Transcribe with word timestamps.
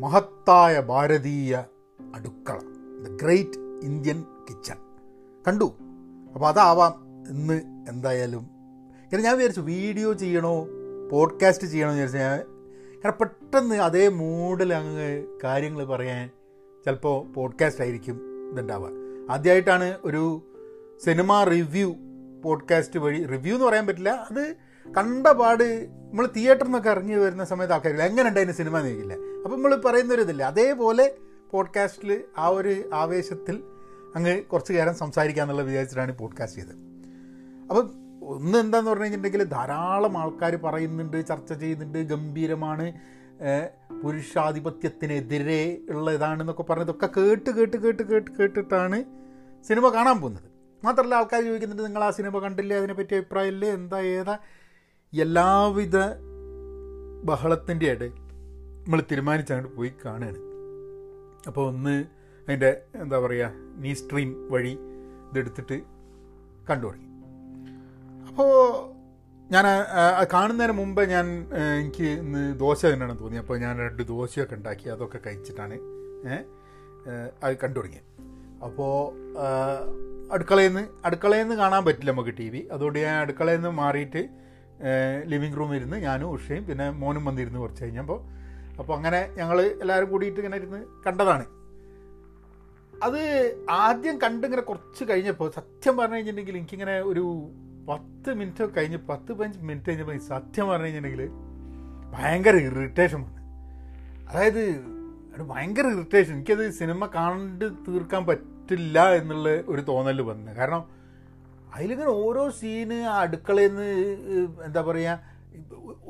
മഹത്തായ 0.00 0.80
ഭാരതീയ 0.80 1.62
അടുക്കള. 2.14 2.58
The 3.06 3.22
great 3.22 3.58
Indian 3.82 4.24
kitchen 4.50 4.76
കണ്ടു? 5.48 5.72
അപ്പോൾ 6.34 6.48
അതാവാം 6.48 6.92
ഇന്ന് 7.30 7.86
എന്തായാലും. 7.88 8.50
കാരണം 9.12 9.24
ഞാൻ 9.24 9.34
വിചാരിച്ചു 9.34 9.60
വീഡിയോ 9.60 10.12
ചെയ്യണോ 10.12 10.68
പോഡ്കാസ്റ്റ് 11.12 11.66
ചെയ്യണോ 11.66 11.90
എന്ന് 11.90 12.02
വിചാരിച്ചു 12.02 12.18
ഞാൻ. 12.18 12.38
കാരണം 13.04 13.16
പെട്ടെന്ന് 13.20 13.74
അതേ 13.74 14.08
മൂഡിൽ 14.08 14.74
അങ്ങ് 14.74 15.26
കാര്യങ്ങൾ 15.44 15.84
പറയാൻ 15.84 16.30
ചിലപ്പോൾ 16.84 17.32
പോഡ്കാസ്റ്റ് 17.32 17.82
ആയിരിക്കും 17.82 18.48
ഇതുണ്ടാവുക. 18.52 18.90
ആദ്യമായിട്ടാണ് 19.30 19.98
ഒരു 20.04 20.42
സിനിമ 21.04 21.44
റിവ്യൂ 21.44 21.94
പോഡ്കാസ്റ്റ് 22.44 22.98
വഴി 22.98 23.24
റിവ്യൂ 23.24 23.54
എന്ന് 23.54 23.66
പറയാൻ 23.66 23.86
പറ്റില്ല. 23.86 24.10
അത് 24.30 24.56
കണ്ട 24.96 25.26
പാട് 25.26 25.88
നമ്മൾ 25.90 26.28
തിയേറ്ററിൽ 26.36 26.64
നിന്നൊക്കെ 26.64 26.90
ഇറങ്ങി 26.90 27.14
വരുന്ന 27.14 27.44
സമയത്ത് 27.44 27.74
ആൾക്കാരില്ല. 27.74 28.02
എങ്ങനെ 28.02 28.28
ഉണ്ടായിരുന്നു 28.28 28.56
സിനിമ 28.56 28.78
അപ്പം 29.44 29.56
നമ്മൾ 29.56 29.74
പറയുന്ന 29.76 30.14
ഒരു 30.14 30.20
ഇതില്ല 30.20 30.42
അതേപോലെ 30.42 31.14
പോഡ്കാസ്റ്റിൽ 31.50 32.24
ആ 32.38 32.46
ഒരു 32.46 32.90
ആവേശത്തിൽ 32.94 33.62
അങ്ങ് 34.14 34.42
കുറച്ച് 34.42 34.72
നേരം 34.72 34.94
സംസാരിക്കുക 34.94 35.42
എന്നുള്ള 35.42 35.62
വിചാരിച്ചിട്ടാണ് 35.62 36.18
പോഡ്കാസ്റ്റ് 36.18 36.62
ചെയ്തത്. 36.62 36.76
അപ്പം 37.70 37.90
ഒന്ന് 38.22 38.58
എന്താന്ന് 38.58 38.90
പറഞ്ഞു 38.90 39.04
കഴിഞ്ഞിട്ടുണ്ടെങ്കിൽ 39.04 39.48
ധാരാളം 39.48 40.18
ആൾക്കാർ 40.18 40.56
പറയുന്നുണ്ട് 40.56 41.26
ചർച്ച 41.26 41.52
ചെയ്യുന്നുണ്ട് 41.52 41.98
ഗംഭീരമാണ് 41.98 42.92
പുരുഷാധിപത്യത്തിനെതിരെ 44.02 45.78
ഉള്ള 45.90 46.10
ഇതാണെന്നൊക്കെ 46.10 46.62
പറഞ്ഞതൊക്കെ 46.62 47.06
കേട്ട് 47.06 47.50
കേട്ട് 47.50 47.76
കേട്ട് 47.76 48.02
കേട്ട് 48.02 48.30
കേട്ടിട്ടാണ് 48.30 49.04
സിനിമ 49.68 49.88
കാണാൻ 49.88 50.20
പോകുന്നത്. 50.20 50.50
മാത്രമല്ല 50.84 51.14
ആൾക്കാർ 51.14 51.44
ചോദിക്കുന്നുണ്ട് 51.44 51.82
നിങ്ങൾ 51.82 52.04
ആ 52.04 52.10
സിനിമ 52.10 52.38
കണ്ടില്ലേ? 52.38 52.76
അതിനെപ്പറ്റി 52.76 53.14
അഭിപ്രായമില്ലേ? 53.14 53.68
എന്താ 53.68 54.00
ഏതാ? 54.00 54.38
എല്ലാവിധ 55.20 55.96
ബഹളത്തിന്റെ 57.24 57.90
ഇടയിൽ 57.90 58.29
നമ്മൾ 58.82 59.00
തീരുമാനിച്ചങ്ങോട്ട് 59.10 59.76
പോയി 59.76 59.90
കാണുകയാണ് 60.04 60.40
അപ്പോൾ 61.48 61.64
ഒന്ന് 61.70 61.96
അതിന്റെ 62.46 62.70
എന്താ 63.02 63.18
പറയുക 63.24 63.50
നീ 63.82 63.90
സ്ട്രീം 64.00 64.30
വഴി 64.52 64.72
ഇതെടുത്തിട്ട് 65.30 65.76
കണ്ടു 66.70 66.86
തുടങ്ങി. 66.86 67.08
അപ്പോൾ 68.28 68.50
ഞാൻ 69.52 69.64
കാണുന്നതിന് 70.32 70.74
മുമ്പ് 70.80 71.02
ഞാൻ 71.12 71.26
എനിക്ക് 71.80 72.08
ഇന്ന് 72.22 72.42
ദോശ 72.58 72.80
തന്നെയാണ് 72.86 73.16
തോന്നി. 73.20 73.36
അപ്പോൾ 73.36 73.56
ഞാൻ 73.64 73.72
രണ്ട് 73.78 74.02
ദോശയൊക്കെ 74.12 74.54
ഉണ്ടാക്കി 74.54 74.88
അതൊക്കെ 74.94 75.18
കഴിച്ചിട്ടാണ് 75.26 75.76
അത് 77.42 77.54
കണ്ടു 77.62 77.78
തുടങ്ങിയത് 77.78 78.08
അപ്പോൾ 78.66 78.92
അടുക്കളയിൽ 80.34 80.70
നിന്ന് 80.72 80.84
അടുക്കളയിൽ 81.04 81.42
നിന്ന് 81.42 81.56
കാണാൻ 81.62 81.82
പറ്റില്ല 81.84 82.10
നമുക്ക് 82.10 82.34
ടി 82.40 82.48
വി. 82.52 82.60
അതുകൊണ്ട് 82.74 82.98
ഞാൻ 83.06 83.16
അടുക്കളയിൽ 83.24 83.58
നിന്ന് 83.60 83.72
മാറിയിട്ട് 83.82 84.22
ലിവിങ് 85.32 85.56
റൂമിൽ 85.60 85.76
ഇരുന്ന് 85.80 85.96
ഞാനും 86.08 86.28
ഉഷയും 86.36 86.62
പിന്നെ 86.68 86.86
മോനും 87.02 87.24
വന്നിരുന്ന് 87.28 87.60
കുറച്ച് 87.60 87.82
കഴിഞ്ഞപ്പോൾ 87.84 88.20
അപ്പോൾ 88.80 88.94
അങ്ങനെ 88.98 89.20
ഞങ്ങൾ 89.38 89.58
എല്ലാവരും 89.82 90.08
കൂടിയിട്ട് 90.12 90.38
ഇങ്ങനെ 90.40 90.58
ഇരുന്ന് 90.60 90.80
കണ്ടതാണ്. 91.06 91.44
അത് 93.06 93.20
ആദ്യം 93.84 94.16
കണ്ടിങ്ങനെ 94.22 94.62
കുറച്ച് 94.70 95.02
കഴിഞ്ഞപ്പോൾ 95.10 95.48
സത്യം 95.58 95.94
പറഞ്ഞു 95.98 96.16
കഴിഞ്ഞിട്ടുണ്ടെങ്കിൽ 96.16 96.58
എനിക്കിങ്ങനെ 96.60 96.94
ഒരു 97.10 97.24
പത്ത് 97.90 98.30
മിനിറ്റ് 98.38 98.64
കഴിഞ്ഞ് 98.76 98.98
പത്ത് 99.10 99.30
പതിനഞ്ച് 99.36 99.60
മിനിറ്റ് 99.68 99.88
കഴിഞ്ഞപ്പോൾ 99.90 100.18
സത്യം 100.32 100.66
പറഞ്ഞു 100.70 100.86
കഴിഞ്ഞിട്ടുണ്ടെങ്കിൽ 100.86 101.24
ഭയങ്കര 102.14 102.56
ഇറിറ്റേഷൻ 102.68 103.20
വന്നു. 103.26 103.42
അതായത് 104.30 104.64
ഭയങ്കര 105.50 105.86
ഇറിറ്റേഷൻ 105.96 106.32
എനിക്കത് 106.36 106.64
സിനിമ 106.80 107.06
കണ്ട് 107.16 107.66
തീർക്കാൻ 107.86 108.22
പറ്റില്ല 108.30 109.04
എന്നുള്ള 109.20 109.48
ഒരു 109.72 109.82
തോന്നൽ 109.90 110.18
വന്നു. 110.30 110.50
കാരണം 110.58 110.82
അതിലിങ്ങനെ 111.74 112.12
ഓരോ 112.24 112.44
സീന് 112.60 112.98
അടുക്കളയിൽ 113.22 113.72
നിന്ന് 113.74 113.90
എന്താ 114.68 114.80
പറയുക 114.88 115.14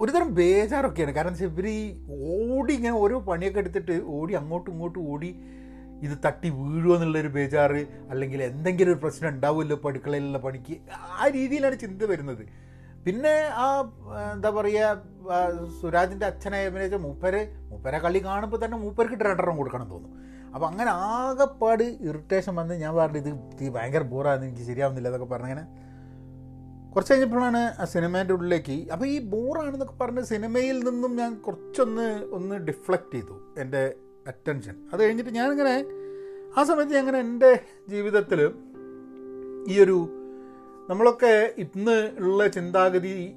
ഒരുതരം 0.00 0.28
ബേജാറൊക്കെയാണ്. 0.38 1.12
കാരണം 1.16 1.32
വെച്ചാൽ 1.34 1.50
ഇവർ 1.52 1.66
ഈ 1.68 1.82
ഓടി 2.30 2.72
ഇങ്ങനെ 2.78 2.96
ഓരോ 3.04 3.16
പണിയൊക്കെ 3.28 3.60
എടുത്തിട്ട് 3.62 3.96
ഓടി 4.18 4.32
അങ്ങോട്ടും 4.40 4.70
ഇങ്ങോട്ടും 4.74 5.02
ഓടി 5.12 5.30
ഇത് 6.06 6.14
തട്ടി 6.26 6.48
വീഴുമോ 6.58 6.92
എന്നുള്ളൊരു 6.96 7.30
ബേജാറ് 7.36 7.80
അല്ലെങ്കിൽ 8.12 8.40
എന്തെങ്കിലും 8.50 8.90
ഒരു 8.92 9.00
പ്രശ്നം 9.04 9.28
ഉണ്ടാവുമല്ലോ 9.32 9.76
ഇപ്പോൾ 9.78 9.90
അടുക്കളയിലുള്ള 9.92 10.38
പണിക്ക് 10.46 10.74
ആ 11.16 11.26
രീതിയിലാണ് 11.36 11.76
ചിന്ത 11.82 12.02
വരുന്നത്. 12.12 12.44
പിന്നെ 13.04 13.34
ആ 13.64 13.66
എന്താ 14.34 14.50
പറയുക 14.56 15.36
സുരാജിന്റെ 15.80 16.26
അച്ഛനായ 16.30 16.70
അഭിനയിച്ച 16.70 16.98
മൂപ്പര് 17.06 17.42
മൂപ്പരെ 17.70 17.98
കളി 18.04 18.20
കാണുമ്പോൾ 18.28 18.58
തന്നെ 18.64 18.78
മൂപ്പർക്ക് 18.84 19.18
രണ്ടെണ്ണം 19.28 19.58
കൊടുക്കണം 19.60 19.86
തോന്നും. 19.92 20.12
അപ്പോൾ 20.54 20.66
അങ്ങനെ 20.70 20.90
ആകെപ്പാട് 21.10 21.84
ഇറിറ്റേഷൻ 22.08 22.54
വന്ന് 22.60 22.74
ഞാൻ 22.84 22.92
പറഞ്ഞു 23.00 23.20
ഇത് 23.24 23.30
ഇത് 23.62 23.70
ഭയങ്കര 23.76 24.04
ബോറാണ് 24.14 24.42
എനിക്ക് 24.48 24.64
ശരിയാവുന്നില്ല 24.70 25.08
എന്നൊക്കെ 25.10 25.28
പറഞ്ഞങ്ങനെ 25.34 25.64
കുറച്ച് 26.92 27.12
കഴിഞ്ഞപ്പോഴാണ് 27.12 27.80
ആ 27.80 27.84
സിനിമേന്റെ 27.84 28.34
ഉള്ളിലേക്ക് 28.34 28.92
അപ്പോൾ 28.92 29.06
ഈ 29.06 29.18
ബോറാണെന്നൊക്കെ 29.18 29.94
പറഞ്ഞ് 29.94 30.22
സിനിമയിൽ 30.22 30.78
നിന്നും 30.78 31.16
ഞാൻ 31.16 31.34
കുറച്ചൊന്ന് 31.34 32.24
ഒന്ന് 32.30 32.54
ഡിഫ്ലക്റ്റ് 32.54 33.14
ചെയ്തു 33.14 33.54
എന്റെ 33.58 33.94
അറ്റൻഷൻ 34.26 34.88
അത് 34.92 35.02
കഴിഞ്ഞിട്ട് 35.02 35.30
ഞാനിങ്ങനെ 35.30 35.84
ആ 36.56 36.62
സമയത്ത് 36.62 36.92
ഞാൻ 36.92 37.00
അങ്ങനെ 37.00 37.18
എന്റെ 37.18 37.60
ജീവിതത്തിൽ 37.88 38.50
ഈ 39.68 39.80
ഒരു 39.80 40.08
നമ്മളൊക്കെ 40.90 41.54
ഇന്ന് 41.58 42.12
ഉള്ള 42.18 42.46
ചിന്താഗതി 42.46 43.34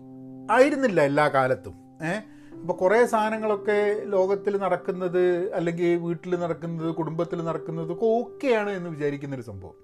ആയിരുന്നില്ല 0.52 1.02
എല്ലാ 1.02 1.28
കാലത്തും. 1.28 1.74
ഏ? 2.06 2.14
അപ്പോൾ 2.62 2.74
കുറേ 2.74 3.06
സാധനങ്ങളൊക്കെ 3.06 4.02
ലോകത്തിൽ 4.06 4.58
നടക്കുന്നത് 4.58 5.54
അല്ലെങ്കിൽ 5.54 5.96
വീട്ടിൽ 5.96 6.36
നടക്കുന്നത് 6.40 6.96
കുടുംബത്തിൽ 6.96 7.44
നടക്കുന്നത് 7.44 7.94
ഒക്കെ 7.94 8.06
ഓക്കെയാണ് 8.06 8.70
എന്ന് 8.70 8.90
വിചാരിക്കുന്നൊരു 8.90 9.42
സംഭവം. 9.42 9.83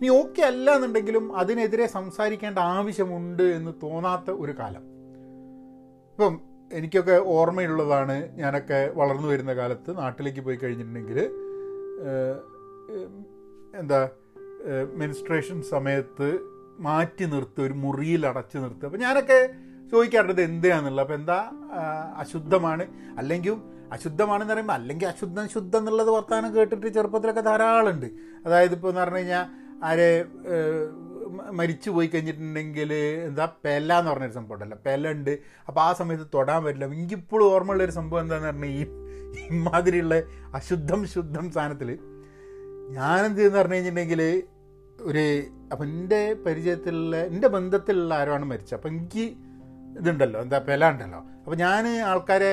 ഇനി 0.00 0.08
ഓക്കെ 0.08 0.42
അല്ല 0.42 0.74
എന്നുണ്ടെങ്കിലും 0.74 1.36
അതിനെതിരെ 1.36 1.86
സംസാരിക്കേണ്ട 1.86 2.58
ആവശ്യമുണ്ട് 2.58 3.42
എന്ന് 3.42 3.72
തോന്നാത്ത 3.82 4.30
ഒരു 4.30 4.52
കാലം. 4.58 4.84
ഇപ്പം 6.12 6.40
എനിക്കൊക്കെ 6.72 7.16
ഓർമ്മയുള്ളതാണ് 7.24 8.36
ഞാനൊക്കെ 8.36 8.90
വളർന്നു 8.94 9.28
വരുന്ന 9.28 9.54
കാലത്ത് 9.54 9.98
നാട്ടിലേക്ക് 9.98 10.40
പോയി 10.40 10.56
കഴിഞ്ഞിട്ടുണ്ടെങ്കിൽ 10.56 11.18
എന്താ 13.74 14.08
മെൻസ്ട്രേഷൻ 14.94 15.62
സമയത്ത് 15.62 16.28
മാറ്റി 16.78 17.24
നിർത്തുക 17.24 17.62
ഒരു 17.62 17.72
മുറിയിൽ 17.72 18.26
അടച്ചു 18.26 18.58
നിർത്തുക 18.58 18.86
അപ്പം 18.86 19.00
ഞാനൊക്കെ 19.00 19.38
ചോദിക്കാറുണ്ട് 19.90 20.42
എന്തിനാണെന്നുള്ളത് 20.42 21.04
അപ്പം 21.04 21.14
എന്താ 21.14 21.38
അശുദ്ധമാണ്? 22.16 22.84
അല്ലെങ്കിൽ 23.18 23.54
അശുദ്ധമാണെന്ന് 23.92 24.52
പറയുമ്പോൾ 24.54 24.72
അല്ലെങ്കിൽ 24.72 25.06
അശുദ്ധം 25.06 25.48
ശുദ്ധം 25.48 25.78
എന്നുള്ളത് 25.78 26.10
വർത്തമാനം 26.10 26.54
കേട്ടിട്ട് 26.56 26.86
ചെറുപ്പത്തിലൊക്കെ 26.86 27.40
ധാരാളമുണ്ട്. 27.40 28.06
അതായത് 28.46 28.72
ഇപ്പോൾ 28.72 28.88
എന്ന് 28.88 29.00
പറഞ്ഞു 29.00 29.16
കഴിഞ്ഞാൽ 29.16 29.59
ആരെ 29.84 30.26
മരിച്ചു 31.50 31.90
പോയി 31.90 32.06
കഴിഞ്ഞിട്ടുണ്ടെങ്കിൽ 32.06 32.92
എന്താ 33.28 33.44
പെല 33.64 33.98
എന്ന് 33.98 34.10
പറഞ്ഞൊരു 34.10 34.32
സംഭവം 34.32 34.54
ഉണ്ടല്ലോ. 34.54 34.78
പെല 34.86 35.10
ഉണ്ട്. 35.10 35.38
അപ്പോൾ 35.68 35.80
ആ 35.80 35.92
സമയത്ത് 35.92 36.26
തൊടാൻ 36.34 36.64
പറ്റില്ല. 36.64 36.86
എനിക്കിപ്പോഴും 36.86 37.46
ഓർമ്മയുള്ളൊരു 37.52 37.90
സംഭവം 37.90 38.22
എന്താണെന്ന് 38.22 38.48
പറഞ്ഞാൽ 38.48 38.72
ഈ 38.78 38.82
ഇമാതിരിയുള്ള 39.50 40.14
അശുദ്ധം 40.54 41.06
ശുദ്ധം 41.06 41.52
സാധനത്തിൽ 41.52 41.90
ഞാനെന്ത് 42.98 43.38
ചെയ്യുന്ന 43.38 43.58
പറഞ്ഞു 43.58 43.74
കഴിഞ്ഞിട്ടുണ്ടെങ്കിൽ 43.74 44.42
ഒരു 45.00 45.24
അപ്പം 45.72 45.84
എന്റെ 45.84 46.22
പരിചയത്തിലുള്ള 46.46 47.16
എന്റെ 47.16 47.48
ബന്ധത്തിലുള്ള 47.48 48.14
ആരാണ് 48.14 48.44
മരിച്ചത്. 48.44 48.76
അപ്പം 48.78 48.90
എനിക്ക് 48.90 49.24
ഇതുണ്ടല്ലോ 49.98 50.40
എന്താ 50.40 50.58
പെല 50.58 50.90
ഉണ്ടല്ലോ. 50.90 51.18
അപ്പോൾ 51.18 51.56
ഞാൻ 51.56 51.88
ആൾക്കാരെ 52.10 52.52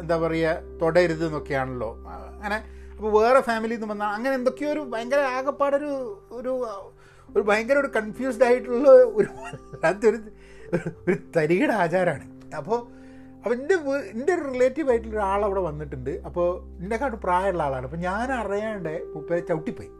എന്താ 0.00 0.16
പറയുക 0.16 0.78
തൊടരുത് 0.82 1.26
എന്നൊക്കെയാണല്ലോ. 1.26 1.90
അങ്ങനെ 2.34 2.58
അപ്പോൾ 3.02 3.22
വേറെ 3.22 3.40
ഫാമിലിയിൽ 3.40 3.78
നിന്ന് 3.78 3.92
വന്നാൽ 3.92 4.08
അങ്ങനെ 4.08 4.34
എന്തൊക്കെയോ 4.34 4.72
ഒരു 4.72 4.80
ഭയങ്കര 4.80 5.18
ആകപ്പാടൊരു 5.18 6.22
ഒരു 6.32 6.48
ഒരു 7.36 7.42
ഭയങ്കര 7.42 7.78
ഒരു 7.78 7.86
കൺഫ്യൂസ്ഡ് 7.86 8.44
ആയിട്ടുള്ള 8.44 8.88
ഒരു 8.88 9.28
വല്ലാത്തൊരു 9.36 10.16
ഒരു- 10.74 11.32
തരികയുടെ 11.36 11.72
ആചാരമാണ് 11.72 12.54
അപ്പോൾ 12.54 12.86
അപ്പോൾ 13.36 13.54
എന്റെ 13.54 13.74
എന്റെ 14.14 14.34
ഒരു 14.34 14.40
റിലേറ്റീവ് 14.40 14.90
ആയിട്ടുള്ള 14.90 15.14
ഒരാൾ 15.14 15.44
അവിടെ 15.44 15.60
വന്നിട്ടുണ്ട്. 15.60 16.10
അപ്പോൾ 16.10 16.80
എന്നെക്കാട്ട് 16.82 17.16
പ്രായമുള്ള 17.16 17.62
ആളാണ്. 17.62 17.84
അപ്പോൾ 17.84 17.96
ഞാൻ 17.96 18.32
അറിയാണ്ട് 18.32 19.02
ഉപ്പേ 19.14 19.40
ചവിട്ടിപ്പോയി. 19.40 19.90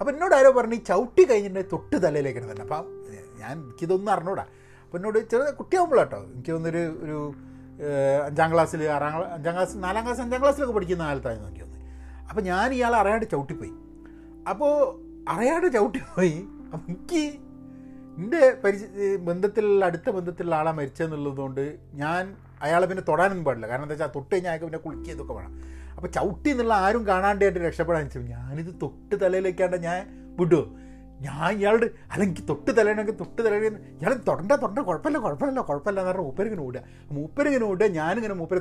അപ്പോൾ 0.00 0.12
എന്നോട് 0.12 0.34
ആരോ 0.34 0.50
പറഞ്ഞു 0.50 0.74
ഈ 0.74 0.78
ചവിട്ടി 0.78 1.24
കഴിഞ്ഞിട്ടുണ്ടെങ്കിൽ 1.24 1.70
തൊട്ട് 1.72 2.06
തലയിലേക്കാണ് 2.06 2.50
തന്നെ 2.50 2.62
അപ്പം 2.62 2.86
ഞാൻ 3.38 3.62
എനിക്കിതൊന്നും 3.62 4.12
അറിഞ്ഞൂടാ. 4.12 4.46
അപ്പോൾ 4.84 4.98
എന്നോട് 4.98 5.30
ചെറിയ 5.30 5.50
കുട്ടിയാകുമ്പോഴാട്ടോ 5.50 6.24
എനിക്ക് 6.34 6.52
തോന്നുന്നൊരു 6.52 6.98
ഒരു 7.02 7.34
അഞ്ചാം 8.26 8.52
ക്ലാസ്സിൽ 8.52 8.84
ആറാം 8.84 9.32
അഞ്ചാം 9.32 9.54
ക്ലാസ് 9.54 9.76
നാലാം 9.76 10.04
ക്ലാസ് 10.04 10.20
അഞ്ചാം 10.20 10.40
ക്ലാസ്സിലൊക്കെ 10.40 10.74
പഠിക്കുന്ന 10.74 11.12
എനിക്ക് 11.12 11.28
തോന്നുന്നത് 11.28 11.65
അപ്പോൾ 12.30 12.40
ഞാൻ 12.40 12.74
ഇയാളെ 12.74 12.96
അറിയാണ്ട് 12.98 13.26
ചവിട്ടിപ്പോയി. 13.30 13.72
അപ്പോൾ 14.50 14.72
അറിയാണ്ട് 15.28 15.72
ചവിട്ടിപ്പോയി. 15.76 16.36
അപ്പം 16.72 16.86
എനിക്ക് 16.88 17.22
എന്റെ 18.18 18.42
പരിചയ 18.64 19.16
ബന്ധത്തിലുള്ള 19.16 19.84
അടുത്ത 19.84 20.10
ബന്ധത്തിലുള്ള 20.10 20.54
ആളാണ് 20.56 20.76
മരിച്ചതെന്നുള്ളതുകൊണ്ട് 20.76 21.78
ഞാൻ 21.94 22.22
അയാളെ 22.62 22.86
പിന്നെ 22.86 23.02
തൊടാനൊന്നും 23.08 23.44
പാടില്ല. 23.44 23.66
കാരണം 23.66 23.82
എന്താ 23.82 23.94
വെച്ചാൽ 23.94 24.12
തൊട്ട് 24.14 24.32
കഴിഞ്ഞാൽ 24.34 24.50
അയാൾക്ക് 24.50 24.66
പിന്നെ 24.66 24.80
കുളിക്കുകയൊക്കെ 24.84 25.34
വേണം. 25.38 25.52
അപ്പോൾ 25.96 26.08
ചവിട്ടി 26.08 26.48
എന്നുള്ള 26.50 26.74
ആരും 26.74 27.06
കാണാണ്ടായിട്ട് 27.06 27.58
രക്ഷപ്പെടാൻ 27.58 28.02
വെച്ചു. 28.06 28.18
ഞാനിത് 28.18 28.72
തൊട്ട് 28.82 29.14
തലയിലേക്കാണ്ട് 29.22 29.76
ഞാൻ 29.88 30.00
വിടുമോ 30.40 30.64
ഞാൻ 31.26 31.50
ഇയാളുടെ 31.58 31.86
അല്ല 32.12 32.22
എനിക്ക് 32.24 32.42
തൊട്ട് 32.48 32.70
തലേണെങ്കിൽ 32.78 33.14
തൊട്ട് 33.20 33.40
തലയിൽ 33.46 33.76
ഇയാൾ 34.00 34.12
തൊടണ്ട 34.28 34.52
തൊടണ്ട 34.62 34.80
കുഴപ്പമില്ല 34.88 35.18
കുഴപ്പമില്ല 35.18 35.60
കുഴപ്പമില്ല 35.60 36.00
എന്ന് 36.00 36.10
പറഞ്ഞാൽ 36.12 36.26
മൂപ്പരിങ്ങനെ 36.26 36.62
ഓടുക. 36.66 36.82
മൂപ്പരിങ്ങനെ 37.16 37.64
ഓടുക 37.64 37.86
ഞാനിങ്ങനെ 38.00 38.34
മൂപ്പരെ 38.34 38.60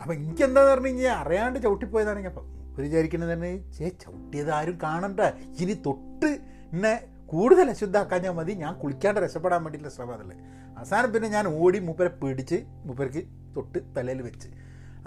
അപ്പം 0.00 0.14
എനിക്കെന്താന്ന് 0.14 0.70
പറഞ്ഞു 0.72 0.90
കഴിഞ്ഞാൽ 0.90 1.14
അറിയാണ്ട് 1.22 1.58
ചവിട്ടിപ്പോയതാണെങ്കിൽ 1.64 2.30
അപ്പം 2.32 2.46
ഒരു 2.74 2.84
വിചാരിക്കുന്നത് 2.86 3.32
തന്നെ 3.32 3.50
ചേ 3.76 3.86
ചവിട്ടിയത് 4.02 4.50
ആരും 4.58 4.76
കാണണ്ട. 4.84 5.20
ഇനി 5.62 5.74
തൊട്ട് 5.86 6.30
എന്നെ 6.72 6.92
കൂടുതൽ 7.32 7.66
അശുദ്ധാക്കാഞ്ഞാൽ 7.72 8.34
മതി. 8.38 8.52
ഞാൻ 8.62 8.72
കുളിക്കാണ്ട് 8.80 9.20
രക്ഷപ്പെടാൻ 9.24 9.60
വേണ്ടിയിട്ടുള്ള 9.64 9.94
ശ്രമം 9.96 10.14
അതല്ലേ 10.16 10.36
അവസാനം 10.78 11.12
പിന്നെ 11.14 11.28
ഞാൻ 11.28 11.44
ഓടി 11.60 11.78
മൂപ്പരെ 11.86 12.10
പിടിച്ച് 12.22 12.58
മൂപ്പർക്ക് 12.86 13.22
തൊട്ട് 13.56 13.78
തലയിൽ 13.96 14.20
വെച്ച്. 14.28 14.48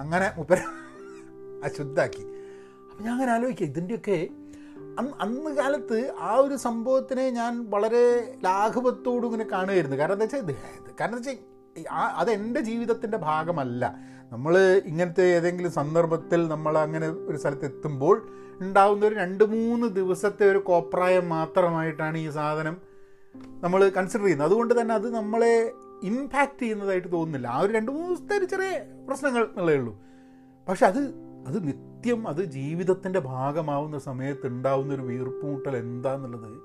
അങ്ങനെ 0.02 0.28
മൂപ്പര 0.38 0.60
അശുദ്ധാക്കി. 1.68 2.24
അപ്പം 2.90 3.04
ഞാൻ 3.06 3.14
അങ്ങനെ 3.14 3.32
ആലോചിക്കുക 3.32 3.68
ഇതിന്റെയൊക്കെ 3.68 4.18
അന്ന് 5.00 5.14
അന്ന് 5.24 5.52
കാലത്ത് 5.60 5.98
ആ 6.20 6.32
ഒരു 6.46 6.56
സംഭവത്തിനെ 6.66 7.26
ഞാൻ 7.30 7.54
വളരെ 7.74 8.04
ലാഘവത്തോടും 8.46 9.28
ഇങ്ങനെ 9.28 9.46
കാണുമായിരുന്നു 9.54 9.98
കാരണം 9.98 10.16
എന്താ 10.18 10.26
വെച്ചാൽ 10.26 10.44
ഇത് 10.46 10.54
കാരണം 11.00 11.18
എന്താ 11.18 11.32
വെച്ചാൽ 11.32 11.38
അതെന്റെ 12.22 12.62
ജീവിതത്തിന്റെ 12.62 13.18
ഭാഗമല്ല. 13.18 13.84
നമ്മൾ 14.32 14.82
ഇങ്ങനത്തെ 14.86 15.22
ഏതെങ്കിലും 15.22 15.72
സന്ദർഭത്തിൽ 15.72 16.48
നമ്മൾ 16.48 16.78
അങ്ങനെ 16.78 17.08
ഒരു 17.08 17.38
സ്ഥലത്ത് 17.38 17.66
എത്തുമ്പോൾ 17.66 18.28
ഉണ്ടാകുന്ന 18.62 19.06
ഒരു 19.06 19.16
രണ്ട് 19.16 19.44
മൂന്ന് 19.44 19.88
ദിവസത്തെ 19.88 20.52
ഒരു 20.52 20.58
കോപ്രായം 20.58 21.30
മാത്രമായിട്ടാണ് 21.30 22.18
ഈ 22.18 22.30
സാധനം 22.30 22.78
നമ്മൾ 23.36 23.90
കൺസിഡർ 23.90 24.24
ചെയ്യുന്നത്. 24.24 24.48
അതുകൊണ്ട് 24.48 24.82
തന്നെ 24.82 24.96
അത് 24.96 25.16
നമ്മളെ 25.16 25.74
ഇമ്പാക്റ്റ് 26.04 26.60
ചെയ്യുന്നതായിട്ട് 26.60 27.12
തോന്നുന്നില്ല. 27.12 27.48
ആ 27.48 27.60
ഒരു 27.60 27.74
രണ്ട് 27.74 27.92
മൂന്ന് 27.92 28.10
ദിവസത്തെ 28.10 28.38
ഒരു 28.38 28.46
ചെറിയ 28.46 28.82
പ്രശ്നങ്ങൾ 29.08 29.44
എന്നുള്ളേ 29.44 29.76
ഉള്ളൂ. 29.76 30.00
പക്ഷെ 30.70 30.86
അത് 30.86 31.00
അത് 31.48 31.68
നിത്യം 31.68 32.28
അത് 32.28 32.44
ജീവിതത്തിന്റെ 32.44 33.20
ഭാഗമാവുന്ന 33.20 34.00
സമയത്ത് 34.00 34.48
ഉണ്ടാവുന്ന 34.48 34.94
ഒരു 34.94 35.02
വീർപ്പുമുട്ടൽ 35.02 35.78
എന്താന്നുള്ളത് 35.78 36.62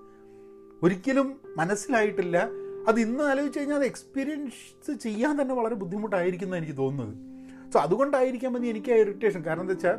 ഒരിക്കലും 0.83 1.41
മനസ്സിലായിട്ടില്ല. 1.57 2.49
അത് 2.89 3.01
ഇന്ന് 3.01 3.25
ആലോചിച്ച് 3.25 3.59
കഴിഞ്ഞാൽ 3.59 3.77
അത് 3.77 3.85
എക്സ്പീരിയൻസ് 3.85 4.93
ചെയ്യാൻ 4.93 5.43
തന്നെ 5.43 5.55
വളരെ 5.55 5.75
ബുദ്ധിമുട്ടായിരിക്കും 5.75 6.57
എനിക്ക് 6.57 6.77
തോന്നുന്നത്. 6.77 7.30
സോ 7.73 7.79
അതുകൊണ്ടായിരിക്കാം 7.79 8.53
മതി 8.53 8.67
എനിക്ക് 8.67 8.93
ഇറിറ്റേഷൻ 9.01 9.45
കാരണം 9.47 9.61
എന്താ 9.61 9.75
വെച്ചാൽ 9.75 9.99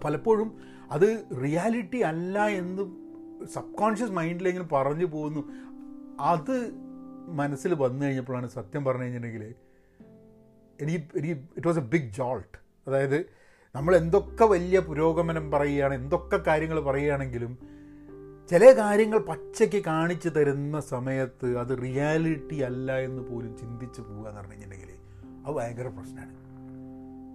പലപ്പോഴും 0.00 0.48
അത് 0.90 1.08
റിയാലിറ്റി 1.42 1.98
അല്ല 2.02 2.46
എന്ന് 2.52 2.82
സബ് 3.46 3.74
കോൺഷ്യസ് 3.74 4.10
മൈൻഡിലെങ്കിലും 4.10 4.68
പറഞ്ഞു 4.72 5.06
പോകുന്നു. 5.06 5.42
അത് 6.24 6.54
മനസ്സിൽ 7.32 7.74
വന്നു 7.74 8.06
കഴിഞ്ഞപ്പോഴാണ് 8.06 8.46
സത്യം 8.48 8.84
പറഞ്ഞു 8.84 9.02
കഴിഞ്ഞിട്ടുണ്ടെങ്കിൽ 9.02 9.44
എനിക്ക് 10.78 11.18
എനിക്ക് 11.18 11.36
it 11.56 11.66
was 11.66 11.78
a 11.78 11.86
big 11.88 12.10
jolt 12.10 12.56
അതായത് 12.86 13.18
നമ്മൾ 13.74 13.96
എന്തൊക്കെ 13.96 14.44
വലിയ 14.44 14.78
പുരോഗമനം 14.80 15.50
പറയുകയാണ് 15.50 15.94
എന്തൊക്കെ 15.94 16.36
കാര്യങ്ങൾ 16.48 16.80
പറയുകയാണെങ്കിലും 16.80 17.52
ചില 18.50 18.72
കാര്യങ്ങൾ 18.72 19.18
പച്ചയ്ക്ക് 19.28 19.80
കാണിച്ചു 19.86 20.28
തരുന്ന 20.28 20.80
സമയത്ത് 20.88 21.48
അത് 21.56 21.82
റിയാലിറ്റി 21.82 22.56
അല്ല 22.62 22.98
എന്ന് 22.98 23.22
പോലും 23.22 23.56
ചിന്തിച്ചു 23.58 24.00
പോകുക 24.00 24.26
എന്ന് 24.28 24.40
പറഞ്ഞു 24.40 24.52
കഴിഞ്ഞിട്ടുണ്ടെങ്കിൽ 24.52 24.90
അത് 25.46 25.54
ഭയങ്കര 25.56 25.88
പ്രശ്നമാണ്. 25.88 26.34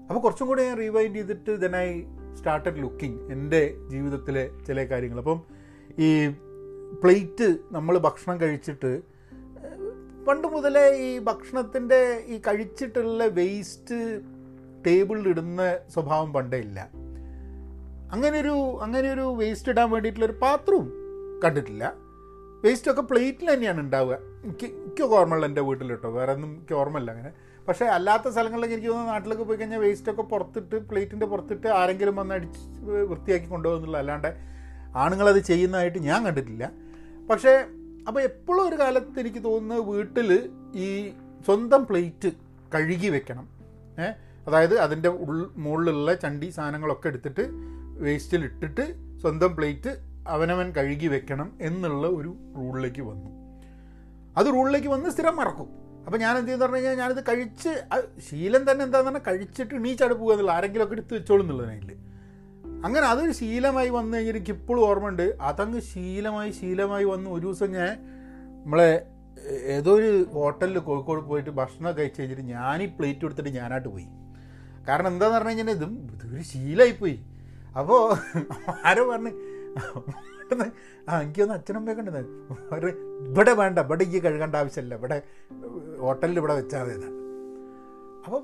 അപ്പോൾ 0.10 0.20
കുറച്ചും 0.20 0.48
കൂടെ 0.48 0.68
ഞാൻ 0.68 0.78
റീവൈൻഡ് 0.78 1.16
ചെയ്തിട്ട് 1.16 1.62
ദെൻ 1.62 1.76
ഐ 1.76 2.04
സ്റ്റാർട്ടഡ് 2.34 2.78
ലുക്കിംഗ് 2.78 3.32
എന്റെ 3.32 3.78
ജീവിതത്തിലെ 3.88 4.50
ചില 4.68 4.84
കാര്യങ്ങൾ. 4.84 5.18
അപ്പം 5.18 5.42
ഈ 6.00 6.28
പ്ലേറ്റ് 7.04 7.58
നമ്മൾ 7.72 7.98
ഭക്ഷണം 7.98 8.42
കഴിച്ചിട്ട് 8.42 9.02
പണ്ട് 10.28 10.48
മുതലേ 10.48 10.96
ഈ 10.98 11.20
ഭക്ഷണത്തിന്റെ 11.20 12.24
ഈ 12.28 12.38
കഴിച്ചിട്ടുള്ള 12.38 13.26
വേസ്റ്റ് 13.26 14.22
ടേബിളിൽ 14.88 15.28
ഇടുന്ന 15.28 15.80
സ്വഭാവം 15.90 16.34
പണ്ടേ 16.34 16.58
ഇല്ല. 16.58 16.90
അങ്ങനെയൊരു 18.12 18.80
അങ്ങനെയൊരു 18.82 19.22
വേസ്റ്റ് 19.22 19.70
ഇടാൻ 19.70 19.92
വേണ്ടിയിട്ടുള്ളൊരു 19.92 20.40
പാത്രവും 20.42 20.94
കണ്ടിട്ടില്ല. 21.44 21.94
വേസ്റ്റൊക്കെ 22.64 23.02
പ്ലേറ്റിൽ 23.02 23.54
തന്നെയാണ് 23.54 23.80
ഉണ്ടാവുക. 23.80 24.18
എനിക്ക് 24.44 24.66
എനിക്ക് 24.66 25.04
ഓർമ്മയുള്ള 25.04 25.46
എന്റെ 25.46 25.62
വീട്ടിൽ 25.62 25.90
കേട്ടോ 25.90 26.10
വേറെ 26.10 26.34
ഒന്നും 26.34 26.54
എനിക്ക് 26.54 26.74
ഓർമ്മയില്ല 26.74 27.12
അങ്ങനെ. 27.12 27.32
പക്ഷേ 27.68 27.86
അല്ലാത്ത 27.86 28.30
സ്ഥലങ്ങളിലേക്ക് 28.30 28.76
എനിക്ക് 28.76 28.90
തോന്നുന്നു 28.90 29.12
നാട്ടിലൊക്കെ 29.12 29.44
പോയി 29.44 29.58
കഴിഞ്ഞാൽ 29.58 29.80
വേസ്റ്റൊക്കെ 29.80 30.22
പുറത്തിട്ട് 30.22 30.90
പ്ലേറ്റിന്റെ 30.90 31.26
പുറത്തിട്ട് 31.26 31.68
ആരെങ്കിലും 31.68 32.16
വന്ന് 32.16 32.36
അടിച്ച് 32.36 32.60
വൃത്തിയാക്കി 32.90 33.48
കൊണ്ടുപോകുന്നുള്ള. 33.48 33.98
അല്ലാണ്ട് 33.98 34.38
ആണുങ്ങളത് 34.96 35.40
ചെയ്യുന്നതായിട്ട് 35.40 35.98
ഞാൻ 35.98 36.26
കണ്ടിട്ടില്ല. 36.26 36.72
പക്ഷേ 37.30 37.66
അപ്പോൾ 38.08 38.20
എപ്പോഴും 38.20 38.70
ഒരു 38.70 38.80
കാലത്ത് 38.80 39.20
എനിക്ക് 39.20 39.44
തോന്നുന്നത് 39.44 39.80
വീട്ടിൽ 39.80 40.50
ഈ 40.76 41.10
സ്വന്തം 41.46 41.86
പ്ലേറ്റ് 41.86 42.32
കഴുകി 42.76 43.08
വെക്കണം. 43.08 43.50
ഏ? 44.00 44.12
അതായത് 44.48 44.80
അതിന്റെ 44.80 45.10
ഉൾ 45.10 45.52
മുകളിലുള്ള 45.58 46.14
ചണ്ടി 46.14 46.50
സാധനങ്ങളൊക്കെ 46.50 47.08
എടുത്തിട്ട് 47.08 47.50
വേസ്റ്റിൽ 48.00 48.44
ഇട്ടിട്ട് 48.44 48.96
സ്വന്തം 49.22 49.56
പ്ലേറ്റ് 49.56 49.98
അവനവൻ 50.28 50.72
കഴുകി 50.72 51.08
വെക്കണം 51.08 51.54
എന്നുള്ള 51.62 52.08
ഒരു 52.08 52.36
റൂളിലേക്ക് 52.56 53.02
വന്നു. 53.02 53.48
അത് 54.38 54.48
റൂളിലേക്ക് 54.48 54.88
വന്ന് 54.88 55.10
സ്ഥിരം 55.10 55.36
മറക്കും. 55.36 55.87
അപ്പോൾ 56.08 56.18
ഞാൻ 56.18 56.34
എന്ത് 56.38 56.48
ചെയ്യുന്ന 56.48 56.66
പറഞ്ഞു 56.66 56.78
കഴിഞ്ഞാൽ 56.78 57.00
ഞാനിത് 57.04 57.24
കഴിച്ച് 57.30 57.72
ശീലം 58.28 58.72
തന്നെ 58.72 58.84
എന്താന്ന് 58.86 59.10
പറഞ്ഞാൽ 59.10 59.24
കഴിച്ചിട്ട് 59.28 59.74
എണീച്ചാട് 59.76 60.14
പോകുക 60.14 60.34
എന്നുള്ള 60.34 60.52
ആരെങ്കിലുമൊക്കെ 60.52 60.94
എടുത്ത് 60.94 61.14
വെച്ചോളും 61.14 61.44
എന്നുള്ളതിൽ 61.44 61.90
അങ്ങനെ 62.86 63.06
അതൊരു 63.08 63.32
ശീലമായി 63.32 63.90
വന്നു 63.90 64.18
കഴിഞ്ഞാൽ 64.18 64.34
എനിക്ക് 64.36 64.52
ഇപ്പോഴും 64.52 64.82
ഓർമ്മയുണ്ട്. 64.90 65.26
അതങ്ങ് 65.42 65.80
ശീലമായി 65.80 66.52
ശീലമായി 66.52 67.04
വന്ന് 67.04 67.30
ഒരു 67.30 67.46
ദിവസം 67.48 67.72
ഞാൻ 67.72 67.92
നമ്മളെ 68.64 68.90
ഏതോ 69.76 69.92
ഒരു 69.96 70.12
ഹോട്ടലിൽ 70.34 70.78
കോഴിക്കോട് 70.80 71.22
പോയിട്ട് 71.22 71.50
ഭക്ഷണം 71.50 71.98
കഴിച്ച് 71.98 72.22
കഴിഞ്ഞിട്ട് 72.22 72.42
ഞാൻ 72.42 72.84
ഈ 72.84 72.86
പ്ലേറ്റ് 72.98 73.22
കൊടുത്തിട്ട് 73.22 73.50
ഞാനായിട്ട് 73.50 73.90
പോയി. 73.90 74.08
കാരണം 74.88 75.08
എന്താന്ന് 75.08 75.36
പറഞ്ഞു 75.38 75.50
കഴിഞ്ഞാൽ 75.50 75.76
ഇതും 75.76 75.94
ഇതൊരു 76.14 76.44
ശീലമായിപ്പോയി 76.44 77.18
അപ്പോൾ 77.76 78.02
ആരോ 78.86 79.04
പറഞ്ഞ് 79.12 79.32
ആ 81.10 81.22
എനിക്ക് 81.22 81.42
ഒന്ന് 81.42 81.54
അച്ഛനമ്മയൊക്കെ 81.54 82.02
ഉണ്ടെന്ന് 82.02 82.24
ഒരു 82.78 82.88
ഇവിടെ 83.30 83.54
വേണ്ട 83.54 83.80
ഇവിടെ 83.80 84.04
ഈ 84.04 84.20
കഴുകേണ്ട 84.20 84.56
ആവശ്യമില്ല. 84.56 84.96
ഇവിടെ 84.96 85.18
ഹോട്ടലിൽ 86.00 86.38
ഇവിടെ 86.38 86.54
വെച്ചാൽ 86.54 86.82
മതി 86.82 86.94
എന്നാണ് 86.94 87.16
അപ്പം 88.26 88.44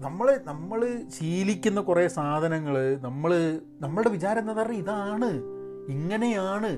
നമ്മൾ 0.00 0.40
നമ്മൾ 0.44 0.80
ശീലിക്കുന്ന 1.16 1.80
കുറേ 1.80 2.08
സാധനങ്ങൾ 2.08 2.76
നമ്മൾ 3.06 3.30
നമ്മളുടെ 3.80 4.10
വിചാരം 4.10 4.40
എന്താ 4.40 4.54
പറയുക? 4.62 4.82
ഇതാണ്. 4.82 5.30
ഇങ്ങനെയാണ്. 5.94 6.70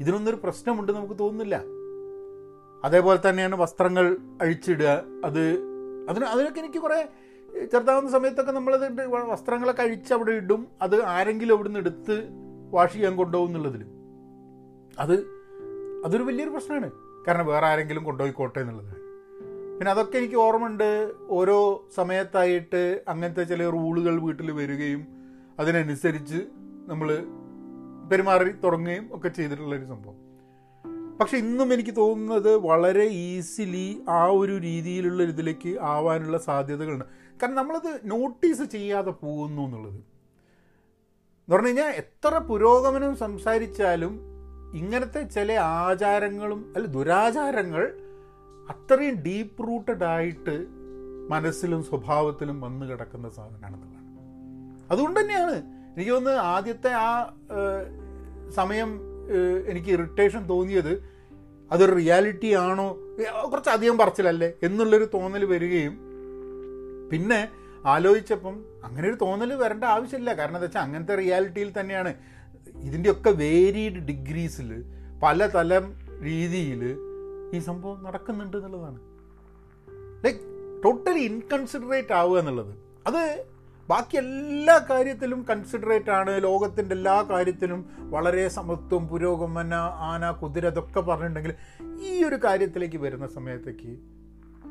ഇതിനൊന്നൊരു 0.00 0.38
പ്രശ്നമുണ്ട് 0.44 0.92
നമുക്ക് 0.92 1.16
തോന്നുന്നില്ല. 1.18 1.56
അതേപോലെ 2.84 3.18
തന്നെയാണ് 3.28 3.54
വസ്ത്രങ്ങൾ 3.54 4.16
അഴിച്ചിടുക. 4.40 4.90
അത് 5.24 5.42
അതിന് 6.08 6.24
അതിനൊക്കെ 6.24 6.60
എനിക്ക് 6.60 6.78
കുറേ 6.78 7.08
ചെറുതാവുന്ന 7.72 8.10
സമയത്തൊക്കെ 8.10 8.52
നമ്മളത് 8.52 8.86
വസ്ത്രങ്ങളൊക്കെ 9.32 9.82
അഴിച്ച് 9.82 10.12
അവിടെ 10.14 10.32
ഇടും. 10.32 10.68
അത് 10.82 10.96
ആരെങ്കിലും 11.14 11.54
അവിടെ 11.54 11.68
നിന്ന് 11.68 11.80
എടുത്ത് 11.80 12.16
വാഷ് 12.70 12.92
ചെയ്യാൻ 12.92 13.16
കൊണ്ടുപോകും 13.16 13.48
എന്നുള്ളതിൽ 13.48 13.84
അത് 14.98 15.14
അതൊരു 16.04 16.22
വലിയൊരു 16.22 16.50
പ്രശ്നമാണ്. 16.50 16.90
കാരണം 17.28 17.46
വേറെ 17.46 17.66
ആരെങ്കിലും 17.66 18.04
കൊണ്ടുപോയിക്കോട്ടെ 18.04 18.60
എന്നുള്ളത് 18.60 18.96
പിന്നെ 19.78 19.90
അതൊക്കെ 19.90 20.18
എനിക്ക് 20.18 20.34
ഓർമ്മയുണ്ട്. 20.34 21.12
ഓരോ 21.28 21.88
സമയത്തായിട്ട് 21.94 23.02
അങ്ങനത്തെ 23.08 23.42
ചില 23.42 23.70
റൂളുകൾ 23.70 24.20
വീട്ടിൽ 24.20 24.50
വരികയും 24.50 25.06
അതിനനുസരിച്ച് 25.58 26.36
നമ്മൾ 26.86 27.18
പെരുമാറി 28.10 28.50
തുടങ്ങുകയും 28.50 29.08
ഒക്കെ 29.12 29.28
ചെയ്തിട്ടുള്ളൊരു 29.28 29.84
സംഭവം. 29.84 30.30
പക്ഷെ 31.20 31.36
ഇന്നും 31.36 31.74
എനിക്ക് 31.74 31.96
തോന്നുന്നത് 31.96 32.56
വളരെ 32.56 33.04
ഈസിലി 33.04 34.02
ആ 34.08 34.24
ഒരു 34.24 34.58
രീതിയിലുള്ള 34.58 35.22
ഇതിലേക്ക് 35.22 35.78
ആവാനുള്ള 35.80 36.38
സാധ്യതകളുണ്ട്. 36.38 37.04
കാരണം 37.42 37.54
നമ്മളത് 37.54 38.00
നോട്ടീസ് 38.04 38.62
ചെയ്യാതെ 38.62 39.10
പോകുന്നു 39.10 39.62
എന്നുള്ളത്. 39.62 40.09
പറഞ്ഞു 41.50 41.68
കഴിഞ്ഞാൽ 41.68 41.92
എത്ര 41.92 42.38
പുരോഗമനം 42.48 43.16
സംസാരിച്ചാലും 43.16 44.12
ഇങ്ങനത്തെ 44.74 45.22
ചില 45.28 45.52
ആചാരങ്ങളും 45.80 46.72
അല്ല 46.76 46.86
ദുരാചാരങ്ങൾ 46.86 47.84
അത്രയും 48.68 49.14
ഡീപ്പ് 49.22 49.68
റൂട്ടഡ് 49.68 50.04
ആയിട്ട് 50.04 50.54
മനസ്സിലും 51.28 51.82
സ്വഭാവത്തിലും 51.82 52.60
വന്നു 52.60 52.86
കിടക്കുന്ന 52.86 53.28
സാധനമാണെന്നുള്ളതാണ് 53.28 53.98
അതുകൊണ്ട് 54.90 55.20
തന്നെയാണ് 55.20 55.56
എനിക്ക് 55.96 56.10
തോന്നുന്നത് 56.10 56.40
ആദ്യത്തെ 56.48 56.92
ആ 57.00 57.10
സമയം 58.50 58.90
എനിക്ക് 59.66 59.90
ഇറിറ്റേഷൻ 59.90 60.48
തോന്നിയത് 60.48 60.92
അതൊരു 61.70 61.92
റിയാലിറ്റി 61.94 62.52
ആണോ? 62.54 62.86
കുറച്ചധികം 63.52 63.98
പറച്ചിലല്ലേ? 63.98 64.54
എന്നുള്ളൊരു 64.62 65.04
തോന്നൽ 65.14 65.44
വരികയും 65.44 65.94
പിന്നെ 67.10 67.40
ആലോചിച്ചപ്പം 67.86 68.64
അങ്ങനെ 68.84 69.08
ഒരു 69.08 69.16
തോന്നൽ 69.20 69.54
വരേണ്ട 69.54 69.84
ആവശ്യമില്ല. 69.84 70.32
കാരണം 70.32 70.54
എന്താ 70.54 70.64
വെച്ചാൽ 70.64 70.80
അങ്ങനത്തെ 70.80 71.14
റിയാലിറ്റിയിൽ 71.14 71.80
തന്നെയാണ്. 71.80 72.14
ഇതിന്റെയൊക്കെ 72.76 73.30
വേരീഡ് 73.30 74.06
ഡിഗ്രീസിൽ 74.06 74.84
പല 75.22 75.46
തലം 75.46 75.94
രീതിയിൽ 76.22 76.96
ഈ 77.54 77.58
സംഭവം 77.58 78.04
നടക്കുന്നുണ്ട് 78.04 78.56
എന്നുള്ളതാണ്. 78.56 78.98
ലൈക്ക് 80.24 80.40
ടോട്ടലി 80.84 81.18
ഇൻകൺസിഡറേറ്റ് 81.18 82.12
ആവുക 82.12 82.38
എന്നുള്ളത്. 82.38 82.74
അത് 83.06 83.44
ബാക്കി 83.90 84.16
എല്ലാ 84.16 84.86
കാര്യത്തിലും 84.90 85.46
കൺസിഡറേറ്റ് 85.50 86.10
ആണ്. 86.10 86.42
ലോകത്തിന്റെ 86.42 86.94
എല്ലാ 86.94 87.26
കാര്യത്തിലും 87.30 87.86
വളരെ 87.98 88.48
സമത്വം 88.48 89.08
പുരോഗമന 89.08 89.74
ആന 89.96 90.30
കുതിര 90.30 90.66
അതൊക്കെ 90.66 91.00
പറഞ്ഞിട്ടുണ്ടെങ്കിൽ 91.00 91.54
ഈ 92.02 92.24
ഒരു 92.24 92.34
കാര്യത്തിലേക്ക് 92.34 92.96
വരുന്ന 92.96 93.26
സമയത്തേക്ക് 93.26 94.09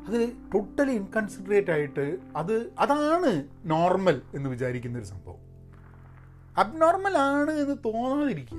അത് 0.06 0.30
ടോട്ടലി 0.54 0.92
ഇൻകൺസിഡറേറ്റ് 0.92 1.70
ആയിട്ട് 1.70 2.18
അത് 2.36 2.70
അതാണ് 2.78 3.44
നോർമൽ 3.64 4.20
എന്ന് 4.34 4.50
വിചാരിക്കുന്ന 4.50 4.98
ഒരു 4.98 5.04
സംഭവം. 5.04 5.50
അബ്നോർമൽ 6.58 7.18
ആണ് 7.18 7.50
എന്ന് 7.50 7.74
തോന്നാതിരിക്കുക. 7.84 8.58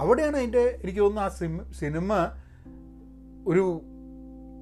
അവിടെയാണ് 0.00 0.36
അതിന്റെ 0.36 0.80
എനിക്ക് 0.82 1.00
തോന്നുന്നു 1.00 1.22
ആ 1.22 1.28
സിം 1.28 1.72
സിനിമ 1.72 2.14
ഒരു 3.46 3.80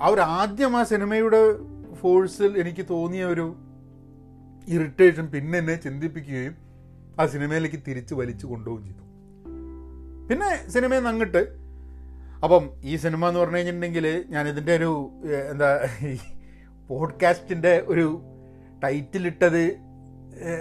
ആ 0.02 0.06
ഒരു 0.06 0.20
ആദ്യം 0.20 0.76
ആ 0.76 0.82
സിനിമയുടെ 0.82 1.58
ഫോഴ്സിൽ 1.94 2.58
എനിക്ക് 2.58 2.86
തോന്നിയ 2.90 3.24
ഒരു 3.24 3.54
ഇറിറ്റേഷൻ 4.68 5.26
പിന്നെ 5.26 5.58
എന്നെ 5.58 5.74
ചിന്തിപ്പിക്കുകയും 5.74 6.56
ആ 7.20 7.26
സിനിമയിലേക്ക് 7.26 7.76
തിരിച്ച് 7.86 8.14
വലിച്ചു 8.14 8.46
കൊണ്ടുപോവുകയും 8.46 8.86
ചെയ്തു. 8.86 9.10
പിന്നെ 10.28 10.70
സിനിമയിൽ 10.70 11.00
നിന്ന് 11.00 11.59
അപ്പം 12.42 12.70
ഈ 12.82 12.96
സിനിമ 12.96 13.28
എന്ന് 13.28 13.40
പറഞ്ഞു 13.40 13.56
കഴിഞ്ഞിട്ടുണ്ടെങ്കിൽ 13.56 14.24
ഞാനിതിന്റെ 14.28 14.76
ഒരു 14.76 15.10
എന്താ 15.50 15.80
പോഡ്കാസ്റ്റിന്റെ 16.88 17.84
ഒരു 17.88 18.22
ടൈറ്റിലിട്ടത് 18.84 19.62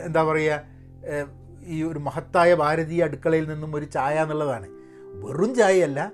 എന്താ 0.06 0.24
പറയുക 0.24 0.64
ഈ 1.64 1.84
ഒരു 1.84 2.00
മഹത്തായ 2.00 2.54
ഭാരതീയ 2.54 3.04
അടുക്കളയിൽ 3.04 3.50
നിന്നും 3.50 3.76
ഒരു 3.76 3.86
ചായ 3.86 4.22
എന്നുള്ളതാണ്. 4.22 4.68
വെറും 5.04 5.56
ചായയല്ല 5.56 6.12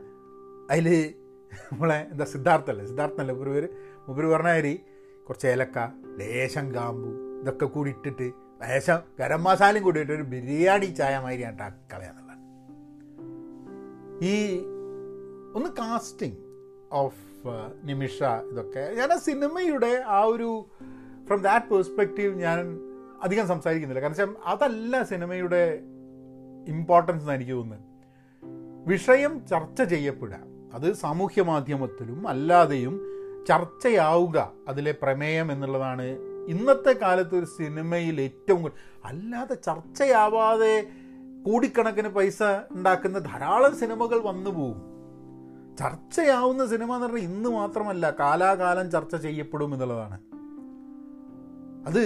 അതിൽ 0.71 1.13
നമ്മളെ 1.71 2.07
എന്താ 2.11 2.25
സിദ്ധാർത്ഥല്ലേ 2.25 2.85
സിദ്ധാർത്ഥല്ലേ 2.85 3.35
ഒരു 3.35 3.49
പേര്? 3.49 3.67
മുപ്പര് 4.07 4.27
പറഞ്ഞ 4.27 4.75
കുറച്ച് 5.27 5.47
ഏലക്ക 5.47 5.79
ലേശം 6.17 6.75
കാമ്പു 6.75 7.41
ഇതൊക്കെ 7.41 7.65
കൂടി 7.65 7.89
ഇട്ടിട്ട് 7.89 8.27
ലേശം 8.61 8.99
ഗരം 9.19 9.43
മസാലയും 9.43 9.83
കൂടി 9.83 9.99
ഇട്ട് 9.99 10.13
ഒരു 10.13 10.21
ബിരിയാണി 10.23 10.85
ചായ 10.85 11.19
മാതിരിയാണ് 11.19 11.57
കളയാന്നുള്ളത് 11.93 12.41
ഈ 14.25 14.35
ഒന്ന് 15.55 15.69
കാസ്റ്റിംഗ് 15.69 16.37
ഓഫ് 16.91 17.49
നിമിഷ 17.83 18.23
ഇതൊക്കെ. 18.23 18.93
ഞാൻ 18.95 19.13
ആ 19.13 19.15
സിനിമയുടെ 19.15 20.03
ആ 20.05 20.23
ഒരു 20.23 20.65
ഫ്രം 21.25 21.41
ദാറ്റ് 21.41 21.65
പേഴ്സ്പെക്റ്റീവ് 21.65 22.39
ഞാൻ 22.39 22.79
അധികം 23.21 23.47
സംസാരിക്കുന്നില്ല. 23.47 24.01
കാരണം 24.01 24.11
വെച്ചാൽ 24.11 24.41
അതല്ല 24.45 25.03
സിനിമയുടെ 25.03 25.79
ഇമ്പോർട്ടൻസ് 26.67 27.23
എന്ന് 27.23 27.33
എനിക്ക് 27.33 27.51
തോന്നുന്നത്. 27.51 27.85
വിഷയം 28.89 29.47
ചർച്ച 29.47 29.81
ചെയ്യപ്പെടുക. 29.81 30.39
അത് 30.73 30.93
സാമൂഹ്യ 30.93 31.41
മാധ്യമത്തിലും 31.41 32.27
അല്ലാതെയും 32.27 33.01
ചർച്ചയാവുക. 33.47 34.51
അതിലെ 34.67 34.95
പ്രമേയം 35.01 35.51
എന്നുള്ളതാണ് 35.51 36.03
ഇന്നത്തെ 36.47 36.91
കാലത്ത് 36.91 37.35
ഒരു 37.35 37.45
സിനിമയിൽ 37.45 38.21
ഏറ്റവും 38.21 38.71
അല്ലാതെ 39.05 39.53
ചർച്ചയാവാതെ 39.53 40.87
കോടിക്കണക്കിന് 41.45 42.07
പൈസ 42.07 42.43
ഉണ്ടാക്കുന്ന 42.71 43.19
ധാരാളം 43.19 43.75
സിനിമകൾ 43.75 44.19
വന്നു 44.19 44.49
പോകും. 44.49 44.94
ചർച്ചയാവുന്ന 45.77 46.65
സിനിമ 46.67 46.91
എന്ന് 46.93 47.05
പറഞ്ഞാൽ 47.05 47.25
ഇന്ന് 47.29 47.49
മാത്രമല്ല 47.55 48.05
കാലാകാലം 48.19 48.91
ചർച്ച 48.91 49.15
ചെയ്യപ്പെടും 49.23 49.73
എന്നുള്ളതാണ്. 49.73 50.17
അത് 51.87 52.03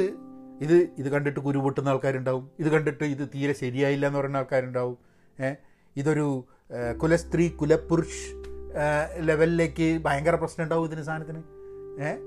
ഇത് 0.61 0.77
ഇത് 0.97 1.07
കണ്ടിട്ട് 1.09 1.39
കുരുപൊട്ടുന്ന 1.39 1.89
ആൾക്കാരുണ്ടാവും 1.89 2.45
ഇത് 2.59 2.69
കണ്ടിട്ട് 2.69 3.03
ഇത് 3.05 3.23
തീരെ 3.33 3.53
ശരിയായില്ല 3.53 4.05
എന്ന് 4.07 4.19
പറയുന്ന 4.19 4.37
ആൾക്കാരുണ്ടാവും 4.37 4.95
ഇതൊരു 5.95 6.25
കുലസ്ത്രീ 6.97 7.49
കുലപുരുഷ് 7.55 8.25
ലെവലിലേക്ക് 9.19 9.87
ഭയങ്കര 10.05 10.35
പ്രശ്നം 10.35 10.63
ഉണ്ടാവും 10.63 10.85
ഇതിന് 10.85 11.01
സാധനത്തിന് 11.01 11.41
ഏഹ് 12.01 12.19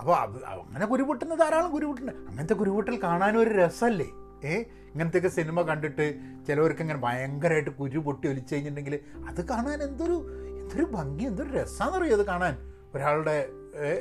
അപ്പോൾ 0.00 0.14
അത് 0.16 0.38
അങ്ങനെ 0.52 0.86
കുരുപൊട്ടുന്ന 0.86 1.34
ധാരാളം 1.34 1.72
കുരുപൊട്ടുണ്ട് 1.72 2.12
അങ്ങനത്തെ 2.28 2.54
കുരുപൊട്ടൽ 2.54 2.96
കാണാനും 3.02 3.40
ഒരു 3.40 3.52
രസമല്ലേ 3.56 4.08
ഏ? 4.44 4.54
ഇങ്ങനത്തെയൊക്കെ 4.90 5.28
സിനിമ 5.30 5.62
കണ്ടിട്ട് 5.62 6.06
ചിലവർക്ക് 6.48 6.82
ഇങ്ങനെ 6.82 6.98
ഭയങ്കരമായിട്ട് 6.98 7.70
കുരു 7.78 7.98
പൊട്ടി 7.98 8.26
ഒലിച്ചു 8.28 8.54
കഴിഞ്ഞിട്ടുണ്ടെങ്കിൽ 8.54 8.94
അത് 9.28 9.40
കാണാൻ 9.48 9.78
എന്തൊരു 9.82 10.16
എന്തൊരു 10.66 10.86
ഭംഗി 10.92 11.24
എന്തൊരു 11.24 11.50
രസമാണെന്നറിയോ 11.56 12.14
അത് 12.16 12.26
കാണാൻ? 12.26 12.54
ഒരാളുടെ 12.94 13.48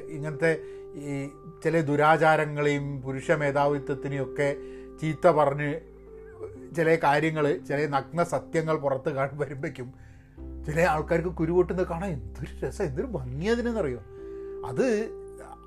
ഇങ്ങനത്തെ 0.09 0.51
ഈ 0.95 1.29
ചില 1.63 1.81
ദുരാചാരങ്ങളെയും 1.81 3.01
പുരുഷ 3.01 3.31
മേധാവിത്വത്തിനെയും 3.31 4.23
ഒക്കെ 4.23 4.47
ചീത്ത 5.01 5.27
പറഞ്ഞ് 5.27 5.69
ചില 6.75 6.95
കാര്യങ്ങൾ 6.95 7.45
ചില 7.57 7.85
നഗ്ന 7.85 8.23
സത്യങ്ങൾ 8.23 8.75
പുറത്ത് 8.77 9.09
കാണാൻ 9.09 9.37
വരുമ്പോഴേക്കും 9.37 9.93
ചില 10.65 10.79
ആൾക്കാർക്ക് 10.81 11.29
കുരുപൊട്ടുന്നത് 11.29 11.87
കാണാൻ 11.87 12.09
എന്തൊരു 12.11 12.65
രസം 12.65 12.85
എന്തൊരു 12.85 13.07
ഭംഗി 13.07 13.45
അതിനെന്നറിയോ? 13.45 14.01
അത് 14.65 14.87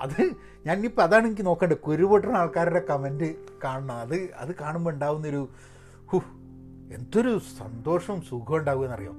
അത് 0.00 0.30
ഞാനിപ്പോൾ 0.66 1.02
അതാണ് 1.02 1.26
എനിക്ക് 1.26 1.46
നോക്കേണ്ടത്. 1.46 1.78
കുരുപൊട്ടുന്ന 1.78 2.36
ആൾക്കാരുടെ 2.36 2.82
കമന്റ് 2.90 3.28
കാണണം. 3.64 3.96
അത് 3.96 4.16
അത് 4.36 4.54
കാണുമ്പോൾ 4.60 4.90
ഉണ്ടാവുന്നൊരു 4.90 5.48
ഹു 6.10 6.18
എന്തൊരു 6.92 7.38
സന്തോഷവും 7.58 8.20
സുഖവും 8.22 8.56
ഉണ്ടാവുമെന്നറിയോ? 8.56 9.14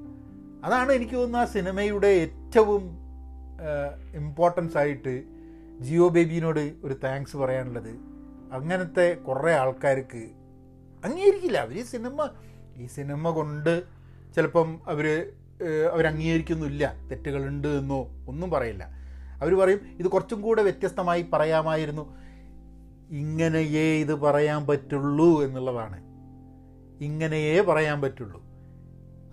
അതാണ് 0.66 0.92
എനിക്ക് 0.92 1.13
തോന്നുന്നത് 1.13 1.42
ആ 1.42 1.46
സിനിമയുടെ 1.46 2.08
ഏറ്റവും 2.08 2.84
ഇമ്പോർട്ടൻസ് 4.16 4.78
ആയിട്ട് 4.78 5.24
ജിയോ 5.82 6.08
ബേബിനോട് 6.08 6.74
ഒരു 6.84 6.96
താങ്ക്സ് 7.04 7.38
പറയാനുള്ളത്. 7.38 7.92
അങ്ങനത്തെ 8.51 9.13
കുറേ 9.13 9.51
ആൾക്കാർക്ക് 9.54 10.24
അംഗീകരിക്കില്ല. 11.06 11.58
അവർ 11.58 11.78
ഈ 11.80 11.84
സിനിമ 11.84 12.30
ഈ 12.78 12.86
സിനിമ 12.88 13.30
കൊണ്ട് 13.30 13.84
ചിലപ്പം 14.36 14.80
അവർ 14.89 16.06
അംഗീകരിക്കുന്നില്ല 16.08 16.94
തെറ്റുകളുണ്ട് 17.12 17.68
എന്നോ 17.68 18.01
ഒന്നും 18.28 18.51
പറയില്ല. 18.51 18.84
അവർ 19.42 19.54
പറയും 19.60 19.80
ഇത് 20.00 20.08
കുറച്ചും 20.08 20.42
കൂടെ 20.42 20.62
വ്യത്യസ്തമായി 20.62 21.25
പറയാമായിരുന്നു. 21.34 22.06
ഇങ്ങനെയേ 23.10 23.88
ഇത് 24.01 24.13
പറയാൻ 24.16 24.68
പറ്റുള്ളൂ 24.68 25.44
എന്നുള്ളതാണ്. 25.44 26.00
ഇങ്ങനെയേ 27.04 27.62
പറയാൻ 27.62 28.01
പറ്റുള്ളൂ. 28.01 28.49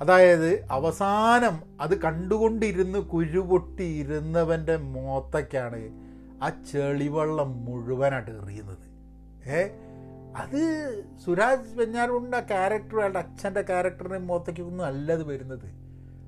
അതായത് 0.00 0.66
അവസാനം 0.70 1.62
അത് 1.80 1.98
കണ്ടുകൊണ്ടിരുന്ന് 1.98 2.98
കുരുപൊട്ടിയിരുന്നവന്റെ 2.98 4.76
മോത്തക്കാണ് 4.76 5.82
ആ 6.42 6.48
ചെളിവെള്ളം 6.72 7.64
മുഴുവനായിട്ട് 7.64 8.30
എറിയുന്നത്. 8.30 8.84
ഏ? 9.48 9.60
അത് 10.36 10.60
സുരാജ് 11.24 11.74
വെഞ്ഞാറുണ്ട് 11.74 12.36
ആ 12.36 12.40
ക്യാരക്ടർ 12.40 12.96
അയാളുടെ 12.98 13.18
അച്ഛന്റെ 13.18 13.62
ക്യാരക്ടറിന്റെ 13.62 14.18
മുഖത്തേക്കൊന്നും 14.18 14.86
അല്ല 14.86 15.12
അത് 15.12 15.24
വരുന്നത്. 15.28 15.68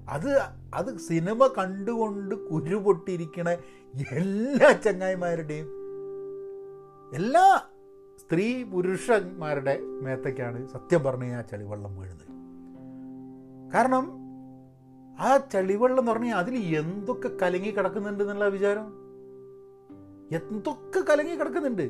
അത് 0.08 0.30
അത് 0.74 0.98
സിനിമ 0.98 1.46
കണ്ടുകൊണ്ട് 1.58 2.34
കുരുപൊട്ടിയിരിക്കണ 2.34 3.48
എല്ലാ 4.12 4.72
ചങ്ങായിമാരുടെയും 4.72 5.68
എല്ലാ 7.14 7.44
സ്ത്രീ 8.18 8.64
പുരുഷന്മാരുടെ 8.64 9.78
മേത്തക്കാണ് 10.02 10.66
സത്യം 10.66 11.04
പറഞ്ഞു 11.04 11.22
കഴിഞ്ഞാൽ 11.22 11.42
ചളിവെള്ളം 11.42 11.96
വീഴുന്നത്. 11.96 12.27
കാരണം 13.74 14.04
ആ 15.20 15.36
ചളിവെള്ളം 15.36 15.98
എന്ന് 15.98 16.12
പറഞ്ഞാൽ 16.12 16.36
അതിൽ 16.36 16.54
എന്തൊക്കെ 16.76 17.30
കലങ്ങി 17.42 17.70
കിടക്കുന്നുണ്ട് 17.70 18.22
എന്നുള്ള 18.24 18.48
വിചാരം? 18.48 18.86
എന്തൊക്കെ 20.30 21.00
കലങ്ങി 21.00 21.34
കിടക്കുന്നുണ്ട്? 21.34 21.86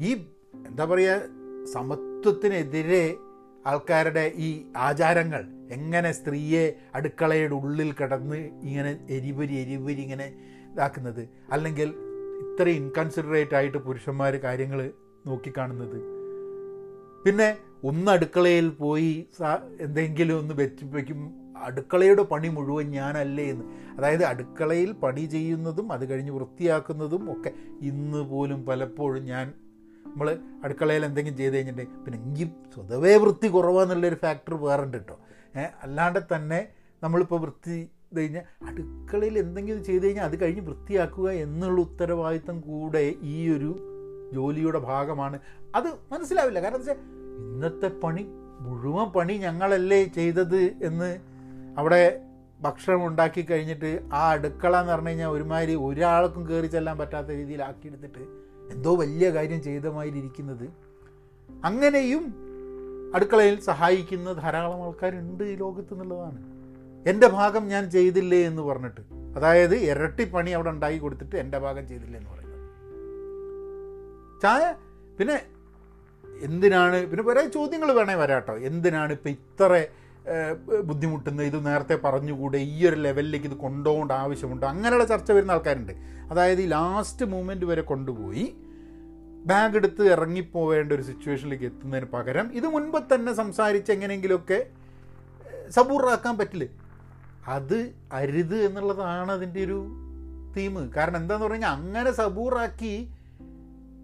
ഈ 0.00 0.10
എന്താ 0.68 0.84
പറയുക 0.84 1.64
സമത്വത്തിനെതിരെ 1.64 3.16
ആൾക്കാരുടെ 3.66 4.32
ഈ 4.36 4.66
ആചാരങ്ങൾ 4.76 5.42
എങ്ങനെ 5.70 6.12
സ്ത്രീയെ 6.12 6.76
അടുക്കളയുടെ 6.94 7.54
ഉള്ളിൽ 7.54 7.92
കിടന്ന് 7.92 8.36
ഇങ്ങനെ 8.36 9.06
എരിവരി 9.08 9.54
എരിവരി 9.54 10.00
ഇങ്ങനെ 10.00 10.26
ഇതാക്കുന്നത് 10.72 11.28
അല്ലെങ്കിൽ 11.50 11.88
ഇത്ര 12.44 12.68
ഇൻകൺസിഡറേറ്റ് 12.68 13.54
ആയിട്ട് 13.54 13.78
പുരുഷന്മാർ 13.78 14.36
കാര്യങ്ങൾ 14.36 14.92
നോക്കിക്കാണുന്നത്. 15.26 15.98
പിന്നെ 17.24 17.48
ഒന്ന് 17.84 18.10
അടുക്കളയിൽ 18.10 18.68
പോയി 18.68 19.12
എന്തെങ്കിലും 19.80 20.38
ഒന്ന് 20.38 20.54
വെച്ചിപ്പിക്കും 20.54 21.20
അടുക്കളയുടെ 21.56 22.22
പണി 22.22 22.48
മുഴുവൻ 22.48 22.90
ഞാനല്ലേ 22.90 23.50
എന്ന്. 23.50 23.64
അതായത് 23.96 24.24
അടുക്കളയിൽ 24.24 24.92
പണി 24.92 25.24
ചെയ്യുന്നതും 25.24 25.92
അത് 25.92 26.10
കഴിഞ്ഞ് 26.10 26.30
വൃത്തിയാക്കുന്നതും 26.30 27.32
ഒക്കെ 27.32 27.50
ഇന്ന് 27.80 28.18
പോലും 28.18 28.66
പലപ്പോഴും 28.66 29.24
ഞാൻ 29.24 29.46
നമ്മൾ 30.06 30.28
അടുക്കളയിൽ 30.64 31.04
എന്തെങ്കിലും 31.04 31.36
ചെയ്ത് 31.36 31.54
കഴിഞ്ഞിട്ടുണ്ടെങ്കിൽ 31.56 32.04
പിന്നെ 32.04 32.18
എങ്കിൽ 32.18 32.48
സ്വതവേ 32.74 33.16
വൃത്തി 33.16 33.48
കുറവാന്നുള്ളൊരു 33.48 34.14
ഫാക്ടർ 34.14 34.54
വേറെ 34.54 34.82
ഉണ്ട് 34.82 34.96
കേട്ടോ 34.96 35.16
ഏഹ് 35.54 35.70
അല്ലാണ്ട് 35.82 36.18
തന്നെ 36.34 36.60
നമ്മളിപ്പോൾ 37.02 37.40
വൃത്തി 37.40 37.76
ഇത് 38.12 38.20
കഴിഞ്ഞാൽ 38.20 38.44
അടുക്കളയിൽ 38.66 39.38
എന്തെങ്കിലും 39.38 39.84
ചെയ്ത് 39.84 40.06
കഴിഞ്ഞാൽ 40.06 40.24
അത് 40.24 40.40
കഴിഞ്ഞ് 40.42 40.60
വൃത്തിയാക്കുക 40.60 41.30
എന്നുള്ള 41.44 41.80
ഉത്തരവാദിത്തം 41.80 42.60
കൂടെ 42.60 43.14
ഈ 43.22 43.50
ഒരു 43.50 43.70
ജോലിയുടെ 44.32 44.78
ഭാഗമാണ്. 44.78 45.36
അത് 45.74 45.88
മനസ്സിലാവില്ല. 46.12 46.60
കാരണം 46.60 46.76
എന്താ 46.76 46.92
വെച്ചാൽ 46.92 47.19
ഇന്നത്തെ 47.38 47.88
പണി 47.88 48.26
മുഴുവൻ 48.60 49.08
പണി 49.10 49.32
ഞങ്ങളല്ലേ 49.32 50.04
ചെയ്തത് 50.04 50.60
എന്ന് 50.82 51.18
അവിടെ 51.78 52.20
ഭക്ഷണം 52.60 53.06
ഉണ്ടാക്കി 53.06 53.42
കഴിഞ്ഞിട്ട് 53.42 54.00
ആ 54.12 54.30
അടുക്കള 54.30 54.80
എന്ന് 54.80 54.92
പറഞ്ഞു 54.92 55.08
കഴിഞ്ഞാൽ 55.08 55.28
ഒരുമാതിരി 55.28 55.74
ഒരാൾക്കും 55.74 56.48
കയറി 56.48 56.66
ചെല്ലാൻ 56.66 56.98
പറ്റാത്ത 56.98 57.26
രീതിയിലാക്കിയെടുത്തിട്ട് 57.26 58.18
എന്തോ 58.72 58.96
വലിയ 58.96 59.30
കാര്യം 59.30 59.62
ചെയ്ത 59.62 59.86
മാതിരി 59.86 60.18
ഇരിക്കുന്നത്. 60.18 60.66
അങ്ങനെയും 61.64 62.24
അടുക്കളയിൽ 63.14 63.60
സഹായിക്കുന്ന 63.60 64.32
ധാരാളം 64.32 64.82
ആൾക്കാരുണ്ട് 64.82 65.44
ഈ 65.44 65.56
ലോകത്ത് 65.56 65.92
എന്നുള്ളതാണ്. 65.94 66.40
എന്റെ 67.06 67.28
ഭാഗം 67.28 67.68
ഞാൻ 67.68 67.90
ചെയ്തില്ലേ 67.90 68.44
എന്ന് 68.44 68.62
പറഞ്ഞിട്ട് 68.62 69.00
അതായത് 69.36 69.74
ഇരട്ടി 69.74 70.24
പണി 70.24 70.50
അവിടെ 70.50 70.70
ഉണ്ടാക്കി 70.70 70.98
കൊടുത്തിട്ട് 70.98 71.36
എന്റെ 71.36 71.58
ഭാഗം 71.58 71.88
ചെയ്തില്ലേ 71.88 72.18
എന്ന് 72.18 72.30
പറയുന്നത്. 72.30 72.60
ചായ 74.42 74.74
പിന്നെ 75.18 75.42
എന്തിനാണ് 76.42 77.06
പിന്നെ 77.06 77.22
കുറേ 77.24 77.42
ചോദ്യങ്ങൾ 77.46 77.92
വേണേ 77.92 78.14
വരാട്ടോ. 78.14 78.54
എന്തിനാണ് 78.70 79.12
ഇപ്പം 79.12 79.30
ഇത്ര 79.30 79.86
ബുദ്ധിമുട്ടുന്നത്? 80.84 81.46
ഇത് 81.46 81.66
നേരത്തെ 81.66 81.94
പറഞ്ഞുകൂടെ? 81.94 82.58
ഈ 82.58 82.86
ഒരു 82.86 82.96
ലെവലിലേക്ക് 82.96 83.46
ഇത് 83.46 83.54
കൊണ്ടുപോകേണ്ട 83.54 84.12
ആവശ്യമുണ്ട്? 84.12 84.66
അങ്ങനെയുള്ള 84.66 85.04
ചർച്ച 85.04 85.32
വരുന്ന 85.32 85.52
ആൾക്കാരുണ്ട്. 85.52 85.92
അതായത് 86.30 86.60
ഈ 86.60 86.66
ലാസ്റ്റ് 86.66 87.26
മൂമെന്റ് 87.26 87.64
വരെ 87.64 87.82
കൊണ്ടുപോയി 87.82 88.44
ബാഗ് 89.50 89.76
എടുത്ത് 89.76 90.02
ഇറങ്ങിപ്പോവേണ്ട 90.12 90.92
ഒരു 90.92 91.02
സിറ്റുവേഷനിലേക്ക് 91.02 91.64
എത്തുന്നതിന് 91.64 92.06
പകരം 92.06 92.46
ഇത് 92.52 92.66
മുൻപ് 92.66 93.14
തന്നെ 93.14 93.32
സംസാരിച്ച് 93.32 93.92
എങ്ങനെയെങ്കിലുമൊക്കെ 93.92 94.58
സബൂറാക്കാൻ 95.70 96.38
പറ്റില്ല? 96.38 96.66
അത് 97.48 97.78
അരുത് 98.12 98.56
എന്നുള്ളതാണ് 98.66 99.32
അതിന്റെ 99.32 99.60
ഒരു 99.64 99.78
തീം 100.56 100.74
കാരണം 100.96 101.16
എന്താന്ന് 101.16 101.44
പറഞ്ഞു 101.44 101.58
കഴിഞ്ഞാൽ 101.58 101.70
അങ്ങനെ 101.70 102.10
സബൂറാക്കി 102.12 102.94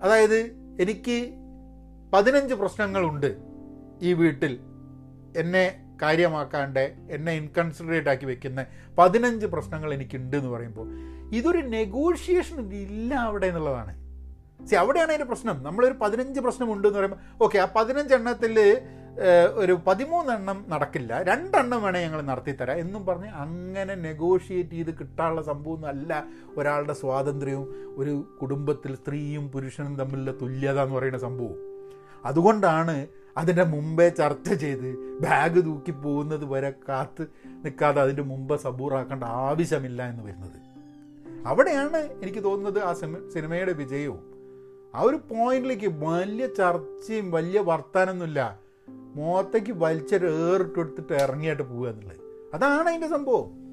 അതായത് 0.02 0.38
എനിക്ക് 0.80 1.18
പതിനഞ്ച് 2.12 2.54
പ്രശ്നങ്ങളുണ്ട് 2.54 3.36
ഈ 4.02 4.12
വീട്ടിൽ 4.12 4.58
എന്നെ 5.36 5.82
കാര്യമാക്കാണ്ട് 6.02 6.94
എന്നെ 7.10 7.32
ഇൻകൺസിഡറേറ്റ് 7.32 8.08
ആക്കി 8.08 8.26
വെക്കുന്ന 8.26 8.66
പതിനഞ്ച് 8.98 9.46
പ്രശ്നങ്ങൾ 9.46 9.94
എനിക്കുണ്ട് 9.94 10.36
എന്ന് 10.36 10.50
പറയുമ്പോൾ 10.50 10.88
ഇതൊരു 11.34 11.58
നെഗോഷിയേഷൻ 11.58 12.72
ഇല്ല 12.72 13.14
അവിടെ 13.14 13.46
എന്നുള്ളതാണ്. 13.46 13.94
സി 14.66 14.74
അവിടെയാണ് 14.74 15.10
അതിന്റെ 15.10 15.24
പ്രശ്നം. 15.24 15.62
നമ്മളൊരു 15.62 15.94
പതിനഞ്ച് 16.02 16.40
പ്രശ്നമുണ്ട് 16.40 16.88
എന്ന് 16.88 16.98
പറയുമ്പോൾ 16.98 17.44
ഓക്കെ 17.44 17.58
ആ 17.58 17.66
പതിനഞ്ച് 17.76 18.14
എണ്ണത്തിൽ 18.14 18.82
ഒരു 19.54 19.78
പതിമൂന്നെണ്ണം 19.86 20.64
നടക്കില്ല. 20.68 21.22
രണ്ടെണ്ണം 21.22 21.82
വേണേൽ 21.82 22.02
ഞങ്ങൾ 22.02 22.22
നടത്തിത്തരാം. 22.22 22.76
എന്നും 22.76 23.06
പറഞ്ഞ് 23.06 23.28
അങ്ങനെ 23.28 23.94
നെഗോഷിയേറ്റ് 23.94 24.70
ചെയ്ത് 24.70 24.98
കിട്ടാനുള്ള 24.98 25.42
സംഭവം 25.42 25.86
അല്ല 25.86 26.24
ഒരാളുടെ 26.56 26.92
സ്വാതന്ത്ര്യവും 26.92 27.94
ഒരു 27.96 28.36
കുടുംബത്തിൽ 28.42 28.94
സ്ത്രീയും 28.94 29.48
പുരുഷനും 29.48 29.96
തമ്മിലുള്ള 29.96 30.34
തുല്യത 30.42 30.82
എന്ന് 30.82 30.94
പറയുന്ന 30.94 31.18
സംഭവം. 31.18 31.75
അതുകൊണ്ടാണ് 32.24 33.06
അതിന്റെ 33.36 33.64
മുമ്പേ 33.64 34.08
ചർച്ച 34.08 34.52
ചെയ്ത് 34.52 34.96
ബാഗ് 35.20 35.64
തൂക്കി 35.64 35.90
പോകുന്നത് 35.90 36.44
വരെ 36.44 36.72
കാത്ത് 36.88 37.26
നിൽക്കാതെ 37.48 38.02
അതിന്റെ 38.02 38.22
മുമ്പ് 38.22 38.60
സബൂറാക്കേണ്ട 38.60 39.24
ആവശ്യമില്ല 39.24 40.08
എന്ന് 40.08 40.24
വരുന്നത്. 40.24 40.66
അവിടെയാണ് 41.46 41.96
എനിക്ക് 41.96 42.44
തോന്നുന്നത് 42.44 42.84
ആ 42.84 42.92
സിനിമയുടെ 43.32 43.72
വിജയവും. 43.72 44.36
ആ 44.94 45.00
ഒരു 45.00 45.16
പോയിന്റിലേക്ക് 45.16 45.86
വലിയ 45.86 46.46
ചർച്ചയും 46.46 47.30
വലിയ 47.30 47.60
വർത്താനൊന്നുമില്ല. 47.60 48.58
മോത്തേക്ക് 48.88 49.72
വലിച്ചൊരു 49.72 50.26
ഏറിട്ട് 50.26 50.78
എടുത്തിട്ട് 50.78 51.12
ഇറങ്ങിയായിട്ട് 51.12 51.62
പോവുക 51.62 51.88
എന്നുള്ളത്. 51.88 52.16
അതാണ് 52.54 52.88
അതിന്റെ 52.88 53.08
സംഭവം. 53.08 53.66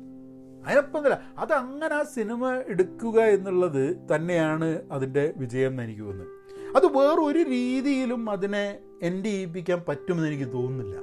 അതിനൊപ്പം 0.67 0.97
ഒന്നുമില്ല 0.97 1.21
അത് 1.37 1.53
അങ്ങനെ 1.53 1.95
ആ 1.95 2.03
സിനിമ 2.03 2.63
എടുക്കുക 2.67 3.21
എന്നുള്ളത് 3.21 3.97
തന്നെയാണ് 4.15 4.81
അതിന്റെ 4.91 5.33
വിജയം 5.37 5.69
എന്ന് 5.69 5.83
എനിക്ക് 5.83 6.01
തോന്നുന്നത്. 6.01 6.32
അത് 6.75 6.85
വേറൊരു 6.85 7.49
രീതിയിലും 7.49 8.29
അതിനെ 8.29 8.79
എന്റെ 9.01 9.29
ഈപ്പിക്കാൻ 9.29 9.83
പറ്റുമെന്ന് 9.87 10.27
എനിക്ക് 10.27 10.53
തോന്നുന്നില്ല. 10.53 10.95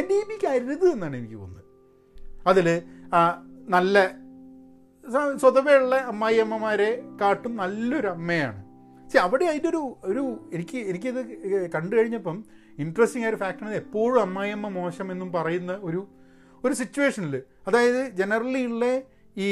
എന്റെ 0.00 0.14
ഈപ്പിക്കരുത് 0.14 0.88
എന്നാണ് 0.88 1.16
എനിക്ക് 1.16 1.34
തോന്നുന്നത്. 1.34 1.64
അതിൽ 2.46 2.82
നല്ല 3.68 4.22
സ്വതവേയുള്ള 5.36 5.96
അമ്മായിയമ്മമാരെ 5.96 7.02
കാട്ടും 7.20 7.56
നല്ലൊരു 7.56 8.06
അമ്മയാണ്. 8.06 8.64
പക്ഷെ 9.04 9.18
അവിടെ 9.18 9.44
അതിന്റെ 9.44 9.68
ഒരു 9.68 9.96
ഒരു 10.04 10.48
എനിക്ക് 10.52 10.78
എനിക്കിത് 10.78 11.70
കണ്ടു 11.74 11.96
കഴിഞ്ഞപ്പം 11.96 12.44
ഇൻട്രസ്റ്റിംഗ് 12.78 13.26
ആയ 13.26 13.32
ഒരു 13.32 13.40
ഫാക്ടറാണ് 13.40 13.74
എപ്പോഴും 13.74 14.20
അമ്മായിയമ്മ 14.20 14.68
മോശം 14.68 15.12
എന്നും 15.12 15.32
പറയുന്ന 15.32 15.78
ഒരു 15.82 16.06
ഒരു 16.64 16.74
സിറ്റുവേഷനിൽ 16.74 17.42
അതായത് 17.66 18.08
ജനറലി 18.08 18.66
ഉള്ള 18.66 19.02
ഈ 19.36 19.48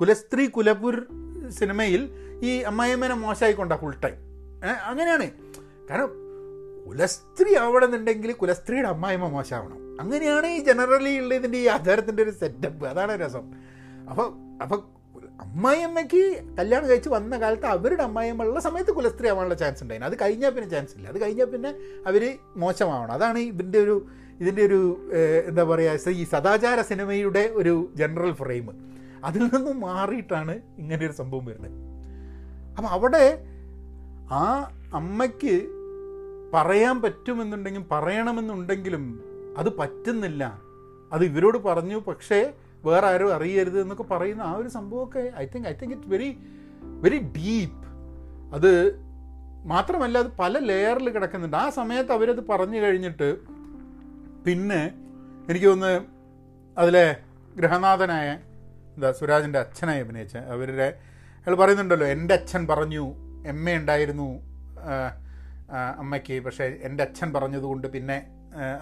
കുലസ്ത്രീ 0.00 0.46
കുലപുർ 0.46 1.06
സിനിമയിൽ 1.48 2.10
ഈ 2.42 2.60
അമ്മായിയമ്മനെ 2.60 3.14
മോശമായിക്കൊണ്ടാണ് 3.14 3.80
ഫുൾ 3.80 3.94
ടൈം 4.04 4.29
അങ്ങനെയാണ്. 4.62 5.30
കാരണം 5.90 6.10
കുലസ്ത്രീ 6.86 7.56
ആവണമെന്നുണ്ടെങ്കിൽ 7.56 8.32
കുലസ്ത്രീയുടെ 8.32 8.88
അമ്മായിമ്മ 8.88 9.28
മോശമാവണം. 9.28 10.00
അങ്ങനെയാണ് 10.00 10.46
ഈ 10.46 10.58
ജനറലി 10.58 11.18
ഉള്ള 11.18 11.34
ഇതിന്റെ 11.34 11.58
ഈ 11.58 11.66
ആധാരത്തിന്റെ 11.66 12.22
ഒരു 12.22 12.30
സെറ്റപ്പ് 12.30 12.86
അതാണ് 12.86 13.12
രസം. 13.20 13.44
അപ്പോൾ 14.10 14.26
അപ്പോൾ 14.62 14.78
അമ്മായിയമ്മയ്ക്ക് 15.40 16.22
കല്യാണം 16.58 16.88
കഴിച്ച് 16.88 17.08
വന്ന 17.08 17.40
കാലത്ത് 17.40 17.66
അവരുടെ 17.66 18.02
അമ്മായിയമ്മ 18.02 18.42
ഉള്ള 18.44 18.60
സമയത്ത് 18.60 18.90
കുലസ്ത്രീ 18.90 19.28
ആവാനുള്ള 19.28 19.54
ചാൻസ് 19.54 19.82
ഉണ്ടായിരുന്നു 19.82 20.10
അത് 20.10 20.22
കഴിഞ്ഞാൽ 20.22 20.50
പിന്നെ 20.50 20.70
ചാൻസ് 20.70 20.94
ഇല്ല. 20.96 21.08
അത് 21.08 21.22
കഴിഞ്ഞാൽ 21.22 21.44
പിന്നെ 21.44 21.70
അവർ 22.06 22.38
മോശമാവണം. 22.56 23.12
അതാണ് 23.12 23.38
ഇതിന്റെ 23.38 23.78
ഒരു 23.78 24.06
ഇതിന്റെ 24.40 24.62
ഒരു 24.62 25.08
എന്താ 25.46 25.64
പറയുക 25.64 26.10
ഈ 26.10 26.24
സദാചാര 26.24 26.80
സിനിമയുടെ 26.80 27.50
ഒരു 27.54 27.92
ജനറൽ 27.94 28.32
ഫ്രെയിം 28.32 28.68
അതിൽ 29.24 29.42
നിന്നും 29.42 29.80
മാറിയിട്ടാണ് 29.80 30.60
ഇങ്ങനെ 30.78 31.06
ഒരു 31.06 31.12
സംഭവം 31.12 31.44
വരുന്നത്. 31.44 31.72
അപ്പം 32.76 32.88
അവിടെ 32.88 33.24
ആ 34.30 34.70
അമ്മയ്ക്ക് 34.94 35.54
പറയാൻ 36.54 37.02
പറ്റുമെന്നുണ്ടെങ്കിലും 37.02 37.86
പറയണമെന്നുണ്ടെങ്കിലും 37.92 39.04
അത് 39.56 39.76
പറ്റുന്നില്ല. 39.78 40.60
അത് 41.12 41.24
ഇവരോട് 41.24 41.58
പറഞ്ഞു. 41.58 41.98
പക്ഷേ 41.98 42.52
വേറെ 42.84 43.06
ആരും 43.06 43.34
അറിയരുത് 43.34 43.80
എന്നൊക്കെ 43.82 44.02
പറയുന്ന 44.02 44.42
ആ 44.42 44.54
ഒരു 44.54 44.68
സംഭവമൊക്കെ 44.68 45.32
I 45.36 45.46
think 45.46 45.68
I 45.68 45.72
think 45.72 45.94
it's 45.94 46.10
very 46.10 46.38
very 46.84 47.18
deep 47.18 47.86
അത് 48.54 49.02
മാത്രമല്ല 49.64 50.18
അത് 50.18 50.30
പല 50.38 50.58
ലെയറിൽ 50.58 51.10
കിടക്കുന്നുണ്ട്. 51.10 51.56
ആ 51.56 51.70
സമയത്ത് 51.70 52.12
അവരത് 52.12 52.46
പറഞ്ഞു 52.46 52.78
കഴിഞ്ഞിട്ട് 52.78 53.38
പിന്നെ 54.46 54.94
എനിക്ക് 55.48 55.66
തോന്നുന്നു 55.66 56.06
അതിലെ 56.78 57.16
ഗൃഹനാഥനായ 57.56 58.28
എന്താ 58.96 59.12
സുരാജിന്റെ 59.12 59.58
അച്ഛനായി 59.58 60.00
അഭിനയിച്ച 60.00 60.36
അവരുടെ 60.36 60.98
അയാൾ 61.46 61.54
പറയുന്നുണ്ടല്ലോ 61.54 62.06
എന്റെ 62.06 62.34
അച്ഛൻ 62.34 62.66
പറഞ്ഞു 62.66 63.14
എം 63.46 63.70
എ 63.70 63.76
ഉണ്ടായിരുന്നു 63.76 64.42
അമ്മയ്ക്ക്. 65.98 66.44
പക്ഷേ 66.44 66.78
എന്റെ 66.82 67.04
അച്ഛൻ 67.04 67.32
പറഞ്ഞതുകൊണ്ട് 67.32 67.86
പിന്നെ 67.86 68.26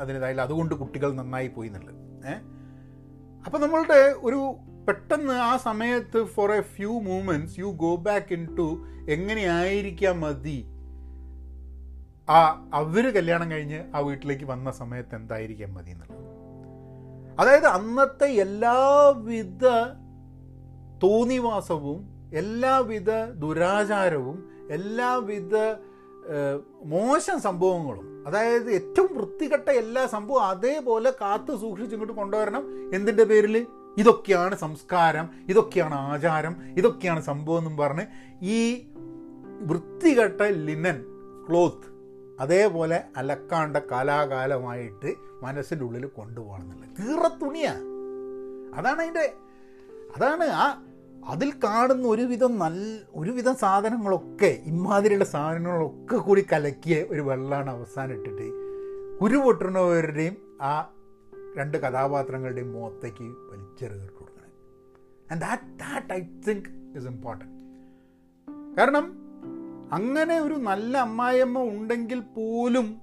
അതിനിതായില്ല 0.01 0.43
അതുകൊണ്ട് 0.43 0.75
കുട്ടികൾ 0.75 1.13
നന്നായി 1.13 1.49
പോയി 1.49 1.67
എന്നുള്ളത്. 1.67 2.27
ഏഹ് 2.27 2.41
അപ്പം 3.47 3.61
നമ്മളുടെ 3.61 4.15
ഒരു 4.17 4.57
പെട്ടെന്ന് 4.89 5.33
ആ 5.33 5.57
സമയത്ത് 5.57 6.25
for 6.25 6.53
a 6.53 6.61
few 6.61 7.01
moments 7.01 7.61
you 7.61 7.67
go 7.67 7.97
back 7.97 8.33
in 8.33 8.57
to 8.57 8.87
എങ്ങനെയായിരിക്കാം 9.11 10.21
മതി? 10.21 10.69
ആ 12.31 12.69
അവർ 12.75 13.15
കല്യാണം 13.15 13.51
കഴിഞ്ഞ് 13.51 13.93
ആ 13.95 13.99
വീട്ടിലേക്ക് 13.99 14.45
വന്ന 14.45 14.71
സമയത്ത് 14.71 15.15
എന്തായിരിക്കാം 15.15 15.75
മതി 15.75 15.91
എന്നുള്ളത്. 15.91 16.25
അതായത് 17.41 17.67
അന്നത്തെ 17.67 18.27
എല്ലാവിധ 18.27 19.67
തോന്നിവാസവും 21.03 22.19
എല്ലാവിധ 22.35 23.11
ദുരാചാരവും 23.25 24.48
എല്ലാവിധ 24.71 25.57
മോശം 26.85 27.41
സംഭവങ്ങളും 27.41 28.25
അതായത് 28.27 28.71
ഏറ്റവും 28.71 29.19
വൃത്തികെട്ട 29.19 29.71
എല്ലാ 29.71 30.07
സംഭവവും 30.07 30.43
അതേപോലെ 30.43 31.11
കാത്തു 31.11 31.57
സൂക്ഷിച്ച് 31.57 31.95
ഇങ്ങോട്ട് 31.95 32.15
കൊണ്ടുവരണം. 32.15 32.65
എന്തിന്റെ 32.95 33.25
പേരിൽ 33.25 33.67
ഇതൊക്കെയാണ് 33.97 34.55
സംസ്കാരം 34.55 35.29
ഇതൊക്കെയാണ് 35.49 35.95
ആചാരം 35.95 36.57
ഇതൊക്കെയാണ് 36.77 37.21
സംഭവം 37.21 37.59
എന്നും 37.59 37.77
പറഞ്ഞ് 37.77 38.05
ഈ 38.43 38.87
വൃത്തികെട്ട 39.67 40.43
ലിനൻ 40.43 40.99
ക്ലോത്ത് 41.49 41.89
അതേപോലെ 42.41 43.05
അലക്കാണ്ട 43.17 43.77
കാലാകാലമായിട്ട് 43.77 45.15
മനസ്സിന്റെ 45.43 45.85
ഉള്ളിൽ 45.85 46.07
കൊണ്ടുപോകണം 46.07 46.63
എന്നുള്ളത്. 46.63 46.99
തീറ 46.99 47.29
തുണിയാണ് 47.43 47.85
അതാണ് 48.79 49.01
അതിന്റെ 49.03 49.27
അതാണ് 50.17 50.45
ആ 50.45 50.67
അതിൽ 51.27 51.53
കാണുന്ന 51.65 52.09
ഒരുവിധം 52.09 52.59
നല്ല 52.59 52.99
ഒരുവിധം 53.15 53.57
സാധനങ്ങളൊക്കെ 53.57 54.47
ഇമാതിരിയുള്ള 54.47 55.25
സാധനങ്ങളൊക്കെ 55.25 56.17
കൂടി 56.17 56.47
കലക്കിയ 56.53 57.03
ഒരു 57.03 57.21
വെള്ളമാണ് 57.21 57.71
അവസാനം 57.71 58.13
ഇട്ടിട്ട്. 58.13 58.69
ഉരുപൊട്ടുന്നവരുടെയും 59.21 60.37
ആ 60.63 60.91
രണ്ട് 61.57 61.79
കഥാപാത്രങ്ങളുടെയും 61.79 62.73
മുഖത്തേക്ക് 62.73 63.25
വലിച്ചെറിയിട്ട് 63.25 64.13
കൊടുക്കണം. 64.13 64.53
And 65.33 65.41
that 65.41 65.63
that 65.63 66.13
I 66.13 66.21
think 66.21 66.99
is 66.99 67.07
important 67.07 67.59
കാരണം 68.77 69.29
അങ്ങനെ 69.93 70.41
ഒരു 70.41 70.55
നല്ല 70.55 70.99
അമ്മായിയമ്മ 70.99 71.63
ഉണ്ടെങ്കിൽ 71.63 72.21
പോലും 72.21 73.01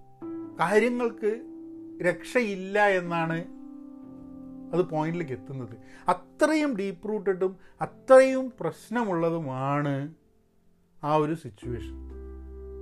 കാര്യങ്ങൾക്ക് 0.59 1.41
രക്ഷയില്ല 2.01 2.87
എന്നാണ് 2.87 3.54
അത് 4.73 4.81
പോയിന്റിലേക്ക് 4.81 5.31
എത്തുന്നത്. 5.31 5.75
അത്രയും 6.07 6.77
ഡീപ്പ് 6.77 7.09
റൂട്ടഡും 7.09 7.57
അത്രയും 7.81 8.53
പ്രശ്നമുള്ളതുമാണ് 8.59 10.13
ആ 11.03 11.15
ഒരു 11.15 11.33
സിറ്റുവേഷൻ 11.33 11.95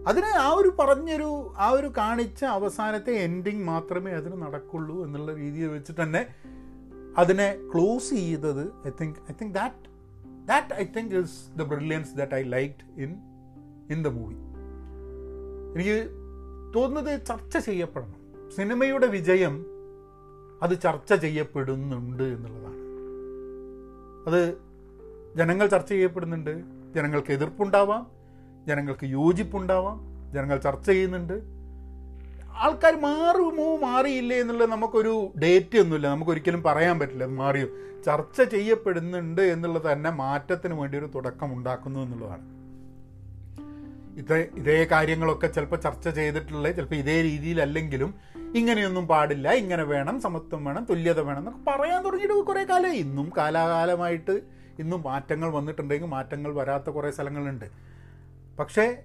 അതിന് 0.07 0.25
ആ 0.25 0.53
ഒരു 0.53 0.75
പറഞ്ഞൊരു 0.79 1.53
ആ 1.57 1.69
ഒരു 1.69 1.87
കാണിച്ച 1.97 2.45
അവസാനത്തെ 2.45 3.11
എൻഡിങ് 3.11 3.63
മാത്രമേ 3.63 4.11
അതിന് 4.11 4.41
നടക്കുള്ളൂ 4.41 5.05
എന്നുള്ള 5.05 5.33
രീതിയിൽ 5.33 5.67
വെച്ചിട്ട് 5.67 6.01
തന്നെ 6.01 6.27
അതിനെ 7.17 7.57
ക്ലോസ് 7.73 8.09
ചെയ്തത് 8.09 8.67
I 8.87 8.91
think 9.01 9.19
I 9.31 9.33
think 9.41 9.53
that 9.53 9.89
that 10.45 10.73
I 10.73 10.85
think 10.97 11.15
is 11.15 11.59
the 11.59 11.63
brilliance 11.63 12.15
that 12.15 12.33
I 12.33 12.43
liked 12.43 13.01
in 13.01 13.11
in 13.89 14.03
the 14.03 14.07
movie 14.07 14.35
എനിക്ക് 15.73 16.09
തോന്നുന്നത് 16.75 17.25
ചർച്ച 17.25 17.57
ചെയ്യപ്പെടണം. 17.57 18.49
സിനിമയുടെ 18.55 19.07
വിജയം 19.07 19.72
അത് 20.63 20.81
ചർച്ച 20.81 21.13
ചെയ്യപ്പെടുന്നുണ്ട് 21.13 22.23
എന്നുള്ളതാണ്. 22.23 22.83
അത് 24.27 24.57
ജനങ്ങൾ 25.37 25.67
ചർച്ച 25.67 25.89
ചെയ്യപ്പെടുന്നുണ്ട്. 25.89 26.63
ജനങ്ങൾക്ക് 26.95 27.33
എതിർപ്പുണ്ടാവാം. 27.33 28.07
ജനങ്ങൾക്ക് 28.67 29.05
യോജിപ്പുണ്ടാവാം. 29.05 30.01
ജനങ്ങൾ 30.33 30.57
ചർച്ച 30.57 30.87
ചെയ്യുന്നുണ്ട്. 30.87 31.41
ആൾക്കാർ 32.51 32.99
മാറുമോ 32.99 33.77
മാറിയില്ലേ 33.77 34.37
എന്നുള്ളത് 34.37 34.69
നമുക്കൊരു 34.69 35.33
ഡേറ്റ് 35.41 35.77
ഒന്നുമില്ല. 35.77 36.07
നമുക്കൊരിക്കലും 36.07 36.63
പറയാൻ 36.63 36.99
പറ്റില്ല. 36.99 37.23
അത് 37.23 37.31
മാറിയോ. 37.31 37.67
ചർച്ച 38.05 38.41
ചെയ്യപ്പെടുന്നുണ്ട് 38.41 39.41
എന്നുള്ളത് 39.41 39.91
തന്നെ 39.91 40.09
മാറ്റത്തിന് 40.09 40.73
വേണ്ടി 40.73 40.97
ഒരു 40.97 41.05
തുടക്കം 41.15 41.57
ഉണ്ടാക്കുന്നു 41.57 41.99
എന്നുള്ളതാണ്. 41.99 42.62
ഇതേ 44.15 44.49
ഇതേ 44.55 44.87
കാര്യങ്ങളൊക്കെ 44.91 45.47
ചിലപ്പോൾ 45.47 45.75
ചർച്ച 45.75 46.09
ചെയ്തിട്ടുള്ള 46.09 46.71
ചിലപ്പോൾ 46.71 46.95
ഇതേ 46.95 47.21
രീതിയിലല്ലെങ്കിലും 47.21 48.15
ഇങ്ങനെയൊന്നും 48.55 49.07
പാടില്ല 49.07 49.51
ഇങ്ങനെ 49.51 49.83
വേണം 49.83 50.21
സമത്വം 50.21 50.65
വേണം 50.65 50.85
തുല്യത 50.85 51.19
വേണം 51.19 51.37
എന്നൊക്കെ 51.37 51.71
പറയാൻ 51.71 52.03
തുടങ്ങിയിട്ട് 52.03 52.35
കുറേ 52.35 52.63
കാലം 52.63 52.93
ഇന്നും 52.93 53.31
കാലാകാലമായിട്ട് 53.37 54.41
ഇന്നും 54.79 55.03
മാറ്റങ്ങൾ 55.03 55.49
വന്നിട്ടുണ്ടെങ്കിൽ 55.49 56.07
മാറ്റങ്ങൾ 56.07 56.53
വരാത്ത 56.53 56.89
കുറേ 56.89 57.11
സ്ഥലങ്ങളുണ്ട്. 57.11 57.65
പക്ഷേ 58.59 59.03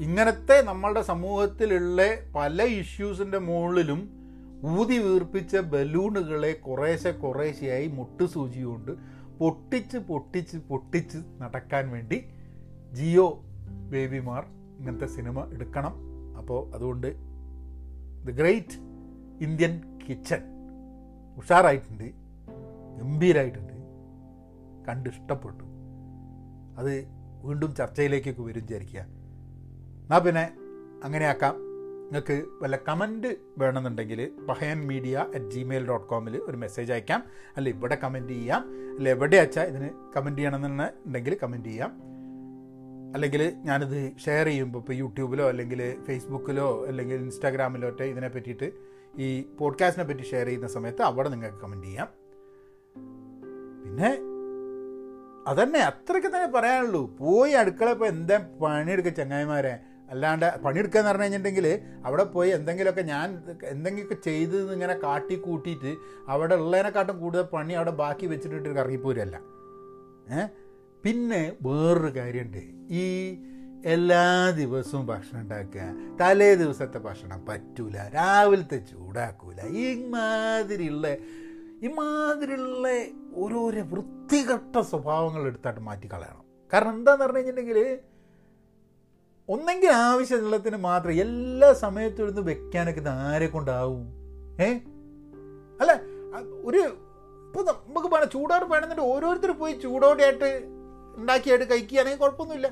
ഇങ്ങനത്തെ 0.00 0.62
നമ്മളുടെ 0.62 1.02
സമൂഹത്തിലുള്ള 1.02 2.02
പല 2.36 2.62
ഇഷ്യൂസിന്റെ 2.62 3.38
മുകളിലും 3.38 4.18
ഊതി 4.64 4.98
വീർപ്പിച്ച 4.98 5.56
ബലൂണുകളെ 5.56 6.52
കുറേശ്ശെ 6.52 7.10
കുറേശ്ശെയായി 7.10 7.86
മുട്ടുസൂചി 7.86 8.60
കൊണ്ട് 8.60 8.92
പൊട്ടിച്ച് 9.38 9.98
പൊട്ടിച്ച് 9.98 10.56
പൊട്ടിച്ച് 10.56 11.18
നടക്കാൻ 11.40 11.90
വേണ്ടി 11.90 12.24
ജിയോ 12.92 13.44
ബേബിമാർ 13.70 14.44
ഇങ്ങനത്തെ 14.78 15.06
സിനിമ 15.06 15.50
എടുക്കണം. 15.52 15.94
അപ്പോൾ 16.38 16.74
അതുകൊണ്ട് 16.74 17.16
ദ 18.26 18.30
ഗ്രേറ്റ് 18.30 18.78
ഇന്ത്യൻ 19.40 19.98
കിച്ചൺ 20.08 20.42
ഉഷാറായിട്ടുണ്ട് 21.36 22.04
ഗംഭീരായിട്ടുണ്ട് 22.98 23.72
കണ്ട് 24.88 25.08
ഇഷ്ടപ്പെട്ടു. 25.10 25.64
അത് 26.78 27.08
വീണ്ടും 27.42 27.74
ചർച്ചയിലേക്കൊക്കെ 27.74 28.42
വരും 28.42 28.62
വിചാരിക്കുക. 28.62 29.00
എന്നാൽ 29.00 30.18
പിന്നെ 30.18 30.50
അങ്ങനെയാക്കാം. 31.04 31.54
നിങ്ങൾക്ക് 32.08 32.44
വല്ല 32.62 32.78
കമന്റ് 32.88 33.36
വേണമെന്നുണ്ടെങ്കിൽ 33.58 34.32
Pahayan 34.48 34.86
media 34.86 35.26
at 35.34 35.50
Gmail 35.50 35.88
dot 35.88 36.06
കോമിൽ 36.06 36.36
ഒരു 36.36 36.56
മെസ്സേജ് 36.56 36.92
അയക്കാം. 36.92 37.24
അല്ല 37.56 37.68
ഇവിടെ 37.68 37.94
കമന്റ് 37.94 38.32
ചെയ്യാം. 38.32 38.62
അല്ല 38.96 39.08
എവിടെ 39.08 39.36
അയച്ചാൽ 39.36 39.64
ഇതിന് 39.64 39.90
കമന്റ് 40.16 40.38
ചെയ്യണമെന്നുണ്ടെങ്കിൽ 40.38 41.38
കമന്റ് 41.42 41.68
ചെയ്യാം. 41.68 42.17
അല്ലെങ്കിൽ 43.14 43.54
ഞാനിത് 43.64 43.96
ഷെയർ 44.24 44.46
ചെയ്യുമ്പോൾ 44.46 44.78
ഇപ്പോൾ 44.78 44.92
യൂട്യൂബിലോ 44.92 45.48
അല്ലെങ്കിൽ 45.48 45.80
ഫേസ്ബുക്കിലോ 46.06 46.86
അല്ലെങ്കിൽ 46.86 47.16
ഇൻസ്റ്റാഗ്രാമിലോ 47.16 47.88
ഒക്കെ 47.88 48.04
ഇതിനെ 48.04 48.28
പറ്റിയിട്ട് 48.28 48.68
ഈ 49.18 49.28
പോഡ്കാസ്റ്റിനെ 49.58 50.08
പറ്റി 50.08 50.22
ഷെയർ 50.22 50.46
ചെയ്യുന്ന 50.46 50.66
സമയത്ത് 50.68 51.02
അവിടെ 51.02 51.28
നിങ്ങൾക്ക് 51.28 51.60
കമന്റ് 51.62 51.86
ചെയ്യാം. 51.86 52.08
പിന്നെ 53.84 54.10
അതന്നെ 55.46 55.78
അത്രയ്ക്ക് 55.80 56.28
തന്നെ 56.28 56.46
പറയാനുള്ളൂ. 56.54 57.16
പോയി 57.16 57.52
അടുക്കള 57.52 57.90
ഇപ്പോൾ 57.90 58.06
എന്താ 58.06 58.38
പണിയെടുക്കുക 58.62 59.12
ചങ്ങായിമാരെ? 59.12 59.74
അല്ലാണ്ട് 60.10 60.58
പണിയെടുക്കുക 60.64 60.98
എന്ന് 60.98 61.10
പറഞ്ഞു 61.10 61.22
കഴിഞ്ഞിട്ടുണ്ടെങ്കിൽ 61.22 61.66
അവിടെ 62.04 62.24
പോയി 62.24 62.50
എന്തെങ്കിലുമൊക്കെ 62.50 63.02
ഞാൻ 63.02 63.26
എന്തെങ്കിലുമൊക്കെ 63.64 64.14
ചെയ്ത് 64.22 64.72
ഇങ്ങനെ 64.72 64.94
കാട്ടി 64.98 65.36
കൂട്ടിയിട്ട് 65.36 65.92
അവിടെ 66.28 66.54
ഉള്ളതിനെക്കാട്ടും 66.54 67.20
കൂടുതൽ 67.20 67.42
പണി 67.52 67.72
അവിടെ 67.72 67.90
ബാക്കി 67.96 68.26
വെച്ചിട്ടിട്ട് 68.26 68.68
കറങ്ങിപ്പോരല്ല 68.68 69.36
ഏ? 70.30 70.40
പിന്നെ 71.04 71.52
വേറൊരു 71.62 72.16
കാര്യമുണ്ട്. 72.16 72.92
ഈ 72.94 73.36
എല്ലാ 73.84 74.50
ദിവസവും 74.50 75.06
ഭക്ഷണം 75.06 75.40
ഉണ്ടാക്കുക. 75.40 75.82
തലേ 76.20 76.54
ദിവസത്തെ 76.54 76.98
ഭക്ഷണം 76.98 77.46
പറ്റൂല. 77.46 78.08
രാവിലത്തെ 78.08 78.76
ചൂടാക്കൂല. 78.76 79.60
ഇമാതിരിയുള്ള 79.60 81.08
ഇമാതിരിയുള്ള 81.82 82.88
ഓരോരോ 83.34 83.82
വൃത്തികെട്ട 83.82 84.80
സ്വഭാവങ്ങൾ 84.80 85.42
എടുത്തായിട്ട് 85.42 85.80
മാറ്റിക്കളയണം. 85.80 86.44
കാരണം 86.72 86.94
എന്താന്ന് 86.94 87.24
പറഞ്ഞു 87.24 87.36
കഴിഞ്ഞിട്ടുണ്ടെങ്കിൽ 87.36 87.98
ഒന്നെങ്കിൽ 89.48 89.88
ആവശ്യമുള്ളതിന് 89.88 90.76
മാത്രം 90.76 91.12
എല്ലാ 91.12 91.72
സമയത്തും 91.72 92.22
ഇരുന്ന് 92.22 92.42
വെക്കാനൊക്കെ 92.42 93.00
ഇത് 93.00 93.08
ആരെ 93.08 93.46
കൊണ്ടാവും? 93.46 94.06
ഏ? 94.60 94.74
അല്ല 95.80 95.92
ഒരു 96.64 96.78
ഇപ്പോൾ 97.46 97.64
നമുക്ക് 97.88 98.08
വേണം 98.08 98.30
ചൂടോടെ 98.30 98.64
വേണമെന്നുണ്ട് 98.64 99.02
ഓരോരുത്തർ 99.02 99.50
പോയി 99.50 99.72
ചൂടോടെയായിട്ട് 99.72 100.77
ഉണ്ടാക്കിയായിട്ട് 101.18 101.70
കഴിക്കുകയാണെങ്കിൽ 101.70 102.18
കുഴപ്പമൊന്നുമില്ല. 102.18 102.70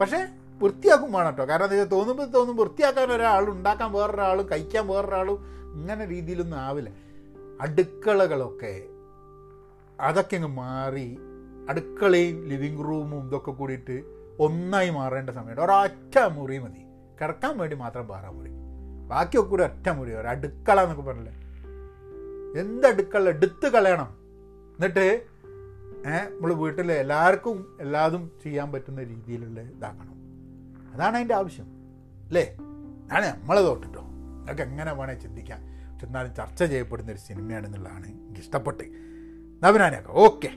പക്ഷേ 0.00 0.26
വൃത്തിയാക്കും 0.62 1.12
വേണം 1.12 1.26
കേട്ടോ. 1.26 1.44
കാരണം 1.44 1.74
ഇത് 1.74 1.90
തോന്നുമ്പോൾ 1.90 2.24
തോന്നുമ്പോൾ 2.24 2.62
വൃത്തിയാക്കാൻ 2.62 3.12
ഒരാളും 3.12 3.52
ഉണ്ടാക്കാൻ 3.52 3.92
വേറൊരാളും 3.92 4.50
കഴിക്കാൻ 4.50 4.86
വേറൊരാളും 4.86 5.38
ഇങ്ങനെ 5.74 6.06
രീതിയിലൊന്നും 6.06 6.56
ആവില്ല. 6.56 6.90
അടുക്കളകളൊക്കെ 7.60 8.82
അതൊക്കെ 10.00 10.36
അങ്ങ് 10.36 10.48
മാറി 10.48 11.18
അടുക്കളയും 11.68 12.44
ലിവിങ് 12.44 12.84
റൂമും 12.84 13.28
ഇതൊക്കെ 13.28 13.50
കൂടിയിട്ട് 13.50 14.02
ഒന്നായി 14.40 14.90
മാറേണ്ട 14.90 15.30
സമയമുണ്ട്. 15.30 15.60
ഒരൊറ്റ 15.60 16.18
മുറി 16.18 16.58
മതി. 16.58 16.80
കിടക്കാൻ 17.20 17.58
വേണ്ടി 17.58 17.76
മാത്രം 17.76 18.08
വേറെ 18.08 18.28
മുറി. 18.28 18.50
ബാക്കിയൊക്കെ 19.08 19.50
കൂടി 19.50 19.62
ഒറ്റ 19.62 19.88
മുറി. 19.88 20.12
ഒരു 20.12 20.28
അടുക്കള 20.28 20.80
എന്നൊക്കെ 20.80 21.02
പറഞ്ഞില്ലേ? 21.02 21.32
എന്ത് 22.60 22.86
അടുക്കള? 22.86 23.28
എടുത്ത് 23.28 23.68
കളയണം. 23.68 24.16
എന്നിട്ട് 24.74 25.22
നമ്മൾ 26.06 26.52
വീട്ടിൽ 26.52 26.92
എല്ലാവർക്കും 26.92 27.78
എല്ലാതും 27.80 28.30
ചെയ്യാൻ 28.44 28.72
പറ്റുന്ന 28.72 29.02
രീതിയിലുള്ള 29.02 29.60
ഇതാക്കണം. 29.60 30.14
അതാണ് 30.94 31.16
അതിന്റെ 31.16 31.34
ആവശ്യം 31.34 31.64
അല്ലേ? 32.26 32.56
അതാണ് 33.12 33.42
നമ്മളെ 33.42 33.62
തോട്ടിട്ടോ. 33.62 34.00
നിങ്ങൾക്ക് 34.00 34.62
എങ്ങനെ 34.62 34.92
വേണേൽ 34.92 35.18
ചിന്തിക്കാം. 35.18 35.60
പക്ഷെ 35.92 36.06
എന്നാലും 36.06 36.34
ചർച്ച 36.34 36.62
ചെയ്യപ്പെടുന്ന 36.62 37.12
ഒരു 37.12 37.18
സിനിമയാണെന്നുള്ളതാണ് 37.18 38.06
എനിക്ക് 38.06 38.40
ഇഷ്ടപ്പെട്ട് 38.40 38.84
നവനാനൊക്കെ 39.62 40.12
ഓക്കെ. 40.12 40.48